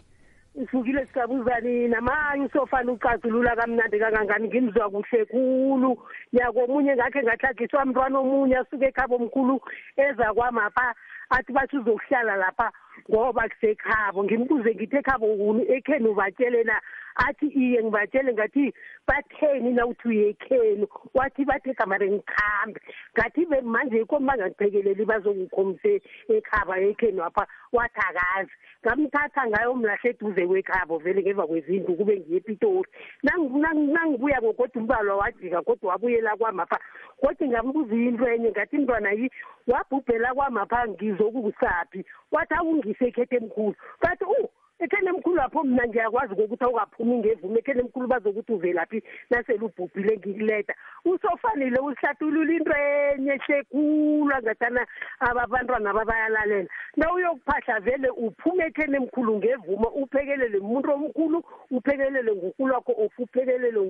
isukile 0.63 1.07
sikabuzani 1.07 1.89
namanye 1.89 2.47
usofana 2.47 2.93
ucazulula 2.93 3.57
kamnandi 3.57 3.99
kangangani 3.99 4.49
ngimzwa 4.49 4.91
kuhle 4.91 5.25
khulu. 5.25 5.99
Nyako 6.33 6.65
omunye 6.65 6.97
ngakhe 6.97 7.23
ngahlagiswa 7.23 7.85
mntwana 7.85 8.19
omunye 8.19 8.57
asuke 8.57 8.87
ekhabo 8.87 9.17
omkhulu 9.17 9.61
eza 9.97 10.35
kwamapha 10.35 10.95
athi 11.31 11.53
bathi 11.53 11.77
uzokuhlala 11.77 12.37
lapha. 12.37 12.73
Ngoba 13.11 13.49
kusekhabo. 13.49 14.25
Ngimbuze 14.25 14.75
ngithi 14.75 14.97
ekhabo 14.97 15.27
kuni 15.37 15.63
ekhenu 15.73 16.11
ubatshele 16.11 16.65
na? 16.65 16.81
Athi 17.17 17.47
iye 17.47 17.83
ngibatshele 17.83 18.33
ngathi 18.33 18.75
batheni 19.09 19.71
na 19.73 19.87
uthi 19.87 20.09
uye 20.09 20.29
ekhenu? 20.29 20.87
Wathi 21.15 21.45
bathe 21.45 21.75
kamare 21.75 22.11
ngikhambe 22.11 22.81
ngathi 23.17 23.47
manje 23.65 24.01
ikomi 24.01 24.27
bangangiphekeleli 24.27 25.05
bazongikhomise 25.05 26.03
ekhaba 26.29 26.79
ekhenu 26.81 27.25
apha. 27.25 27.47
Wathi 27.73 28.01
akazi. 28.09 28.53
Ngamthatha 28.85 29.47
ngayo 29.49 29.75
mlahle 29.75 30.11
eduze 30.11 30.47
kwekhabo 30.47 30.99
vele 30.99 31.23
ngemva 31.23 31.47
kwezindlu 31.47 31.97
kube 31.97 32.21
ngiye 32.21 32.37
epitori. 32.37 32.89
Nangi- 33.23 33.59
nangi- 33.59 33.93
nangibuya 33.93 34.39
ngokodwa 34.43 34.83
umbalwa 34.83 35.17
wajika 35.17 35.63
kodwa 35.63 35.91
wabuyela 35.93 36.37
kwamapha 36.37 36.79
kodwa 37.21 37.49
ngambuza 37.49 37.95
into 37.95 38.29
enye 38.29 38.51
ngathi 38.51 38.79
mntwana 38.79 39.11
yi 39.13 39.31
wabhubhela 39.67 40.35
kwamapha 40.35 40.89
ngizokusaphi 40.89 42.05
wathi 42.33 42.55
ngiseyikhethe 42.87 43.37
emkhulu 43.37 43.75
faz 44.01 44.19
u 44.23 44.49
etheni 44.79 45.09
emkhulu 45.09 45.37
lapho 45.37 45.65
mina 45.65 45.87
ngiyakwazi-ke 45.87 46.43
ukuthi 46.43 46.65
awungaphumi 46.65 47.19
ngevumo 47.19 47.59
etheni 47.59 47.81
emkhulu 47.81 48.09
bazokuthi 48.09 48.53
uvelaphi 48.53 49.03
nasele 49.31 49.65
ubhubhile 49.65 50.17
ngikuleda 50.17 50.75
usofanile 51.05 51.79
usihlathulula 51.81 52.53
into 52.53 52.73
enye 52.77 53.33
ehlekulu 53.33 54.35
angathana 54.35 54.87
ababantwana 55.21 55.95
babayalalela. 55.95 56.69
Na 56.97 57.13
uyokuphahla 57.13 57.81
vele 57.81 58.09
uphume 58.11 58.65
etheni 58.67 58.97
emkhulu 58.97 59.37
ngevumo 59.37 59.89
uphekelele 59.89 60.59
umuntu 60.59 60.93
omkhulu 60.93 61.45
uphekelele 61.71 62.33
ngunkulu 62.33 62.75
wakho 62.75 62.93
of 62.99 63.19
uphekelele 63.19 63.81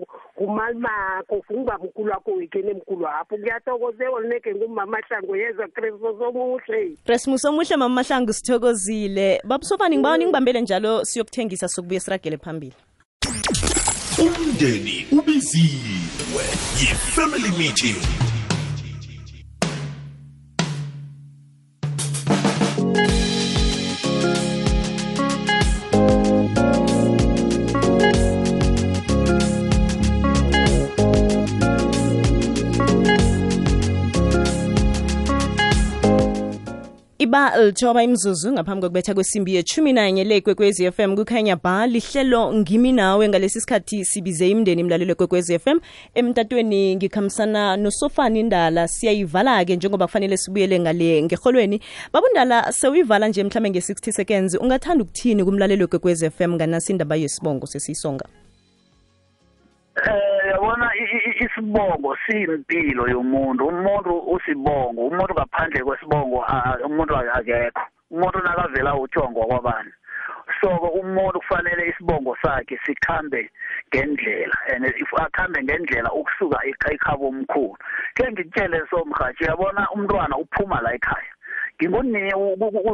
ngumalimakho 0.41 1.35
of 1.39 1.51
ungubamkhulu 1.51 2.11
wakho 2.11 2.31
wetheni 2.31 2.71
emkhulu 2.71 3.03
lapho 3.03 3.37
kuyathokozewa 3.37 4.21
luneke 4.21 4.55
ngumama 4.55 4.99
hlango 5.09 5.37
yezwa 5.37 5.69
kristu 5.69 6.17
somuhle. 6.19 6.97
Kristu 7.05 7.39
somuhle 7.39 7.77
mama 7.77 8.03
hlango 8.03 8.33
sithokozile. 8.33 9.41
Babusobani 9.45 9.97
ngibawani 9.97 10.25
ngibambele 10.25 10.61
njani? 10.61 10.76
Njalo 10.79 11.05
siyokuthengisa 11.05 11.69
sokubuye 11.69 12.01
siragele 12.01 12.37
phambili. 12.37 12.75
Umndeni 14.19 15.07
ubiziwe 15.13 16.45
yi-family 16.81 17.51
meeting 17.59 17.97
lithoba 37.57 38.03
imzuzu 38.03 38.53
ngaphambi 38.53 38.81
kokubetha 38.81 39.15
kwesimbi 39.15 39.55
yechumi 39.55 39.93
nanye 39.93 40.25
le 40.25 40.41
kwekwezi 40.41 40.93
fm 40.93 41.17
kukhanya 41.17 41.57
ba 41.57 41.87
lihlelo 41.87 42.55
ngimi 42.55 42.93
nawe 42.93 43.29
ngalesi 43.29 43.61
sikhathi 43.61 44.05
sibize 44.05 44.49
imndeni 44.51 44.81
imlalelo 44.81 45.15
kwekwezi 45.15 45.59
fm 45.59 45.79
emtatweni 46.15 46.97
ngikhambisana 46.97 47.77
nosofani 47.77 48.41
indala 48.41 48.89
siyayivala-ke 48.89 49.77
njengoba 49.77 50.07
kufanele 50.07 50.37
sibuyele 50.37 50.81
ngale 50.81 51.23
ngeholweni 51.23 51.81
babundala 52.13 52.73
sewuyivala 52.73 53.29
nje 53.29 53.45
mhlawumbe 53.45 53.71
nge-60 53.71 54.13
seconds 54.13 54.55
ungathanda 54.55 55.05
ukuthini 55.05 55.45
kumlalelo 55.45 55.89
kwekwezi 55.89 56.31
fm 56.31 56.53
nganasi 56.53 56.93
indaba 56.93 57.17
yesibongo 57.17 57.67
sesiyisonga 57.67 58.25
eh 59.97 60.37
yabona 60.51 60.91
isibongo 61.57 62.17
siyimpilo 62.27 63.09
yomuntu. 63.09 63.67
Umuntu 63.67 64.13
usibongo 64.35 65.01
umuntu 65.09 65.35
ngaphandle 65.35 65.81
kwesibongo 65.85 66.45
a- 66.45 66.79
umuntu 66.85 67.17
akekho. 67.17 67.83
Umuntu 68.11 68.39
nakavela 68.43 68.95
uthiwa 68.95 69.31
ngokwabani. 69.31 69.93
So 70.61 70.69
umuntu 70.71 71.41
kufanele 71.41 71.89
isibongo 71.89 72.37
sakhe 72.43 72.79
sikhambe 72.87 73.51
ngendlela 73.89 74.55
and 74.75 74.85
if 74.87 75.11
akhambe 75.19 75.63
ngendlela 75.65 76.13
ukusuka 76.13 76.59
ekha- 76.67 76.93
ekhabo 76.95 77.29
omkhulu. 77.29 77.77
Ke 78.15 78.31
ngikutshele 78.33 78.83
so 78.91 79.05
mhathi 79.05 79.45
yabona 79.45 79.89
umntwana 79.91 80.37
uphuma 80.39 80.81
la 80.83 80.95
ekhaya? 80.95 81.33
Ngingunini 81.77 82.33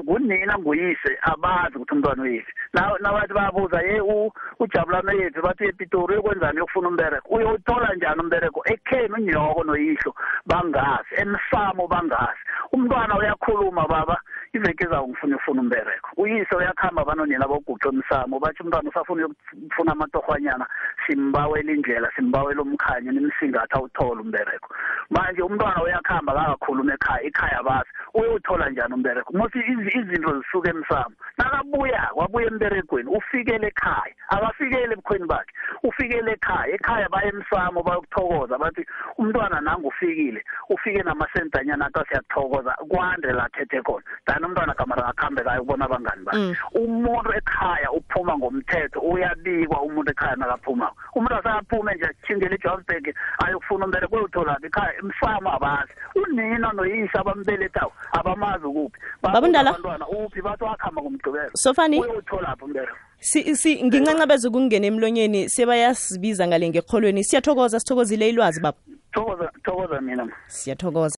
ngunina 0.05 0.59
nguyise 0.59 1.18
abazi 1.23 1.77
ukuthi 1.77 1.95
umntwana 1.95 2.23
uyiphi 2.23 2.53
Na- 2.75 2.97
nabathi 3.01 3.33
bayabuza 3.35 3.81
ye 3.83 4.01
u- 4.01 4.33
ujabulano 4.61 5.12
yethu 5.12 5.42
bathi 5.42 5.64
epitori 5.64 6.12
uyokwenzani 6.14 6.57
uyokufuna 6.57 6.88
umbereko 6.88 7.29
uyowuthola 7.35 7.95
njani 7.95 8.21
umbereko 8.21 8.62
ekheni 8.66 9.14
unyoko 9.14 9.64
noyihlo 9.64 10.14
bangazi 10.47 11.12
emsamo 11.16 11.87
bangazi. 11.87 12.42
Umntwana 12.73 13.18
uyakhuluma 13.18 13.87
baba 13.88 14.21
iveke 14.55 14.85
ezayo 14.85 15.09
ngifuna 15.09 15.37
ukufuna 15.37 15.61
umbereko 15.61 16.09
uyise 16.16 16.57
uyakuhamba 16.57 17.03
abanonina 17.03 17.49
boguqe 17.49 17.88
emsamo 17.88 18.38
bathi 18.40 18.62
umntwana 18.62 18.90
usafuna 18.90 19.27
ukufuna 19.27 19.92
amatorhwanyana 19.92 20.66
simbawela 21.07 21.73
indlela 21.73 22.11
simbawela 22.16 22.62
umkhanyo 22.62 23.12
nimsingatha 23.12 23.77
awuthole 23.77 24.21
umbereko 24.21 24.68
manje 25.12 25.42
umntwana 25.42 25.83
uyakuhamba 25.85 26.33
kakakhuluma 26.35 26.94
ekhaya 26.94 27.22
ekhaya 27.29 27.62
bazi 27.62 27.90
uyowuthola 28.14 28.70
njani 28.70 28.94
umbereko 28.94 29.33
mose 29.33 29.59
izi- 29.59 29.92
izinto 29.98 30.31
zisuke 30.40 30.68
emsamo. 30.70 31.14
Nakabuya 31.38 32.11
wabuya 32.16 32.46
emberegweni 32.46 33.09
ufikele 33.11 33.66
ekhaya. 33.68 34.14
Akafikele 34.29 34.92
ebukhweni 34.92 35.27
bakhe 35.27 35.53
ufikele 35.83 36.33
ekhaya. 36.33 36.75
Ekhaya 36.75 37.09
baya 37.09 37.29
emsamo 37.33 37.83
bayokuthokoza. 37.83 38.59
Bathi 38.59 38.87
umntwana 39.18 39.61
nangu 39.61 39.88
ufikile. 39.88 40.44
Ufike 40.68 41.03
namasentanyana 41.03 41.87
athi 41.87 42.09
siyathokoza 42.09 42.72
kwande 42.88 43.33
la 43.33 43.48
thethe 43.48 43.83
khona. 43.83 44.05
Dani 44.27 44.44
umntwana 44.46 44.75
kamara 44.75 45.03
ngakhambe 45.03 45.42
kayo 45.44 45.62
ukubona 45.62 45.85
abangani 45.85 46.25
bakhe. 46.25 46.57
Umuntu 46.75 47.33
ekhaya 47.35 47.90
uphuma 47.92 48.37
ngomthetho 48.38 49.01
uyabikwa 49.01 49.83
umuntu 49.83 50.11
ekhaya 50.11 50.37
nakaphumako. 50.37 50.96
Umuntu 51.14 51.35
asayaphume 51.37 51.94
nje 51.94 52.05
athingele 52.07 52.55
ejohannesburg 52.55 53.14
ayokufuna 53.44 53.85
umbereko 53.85 54.16
uyotholaphi 54.16 54.66
ekhaya. 54.66 54.92
Emsamo 55.03 55.51
abazi. 55.57 55.93
Unina 56.15 56.73
noyise 56.73 57.19
abambelethawo 57.19 57.93
abamazi 58.12 58.65
ukuphi? 58.67 58.99
Babundalaabantwana 59.23 59.33
Babundala? 59.33 59.71
abantwana 59.71 60.09
uphi 60.09 60.43
bathi 60.43 60.65
wakhamba 60.65 61.03
ngomgqibelo. 61.03 61.51
Sofani? 61.55 62.01
uyotholaphi 62.01 62.65
umbereko 62.65 62.97
si, 63.23 63.57
si 63.57 63.85
ngincancabeza 63.85 64.49
ukungena 64.49 64.87
emlonyeni 64.87 65.49
sebayasibiza 65.49 66.47
ngale 66.49 66.69
ngekholweni 66.71 67.25
siyathokoza 67.25 67.81
sithokozile 67.81 68.29
ilwazi 68.29 68.61
baba. 68.61 68.79
Thokoza 69.12 69.51
thokoza 69.65 70.01
mina. 70.01 70.29
Siyathokoza 70.47 71.11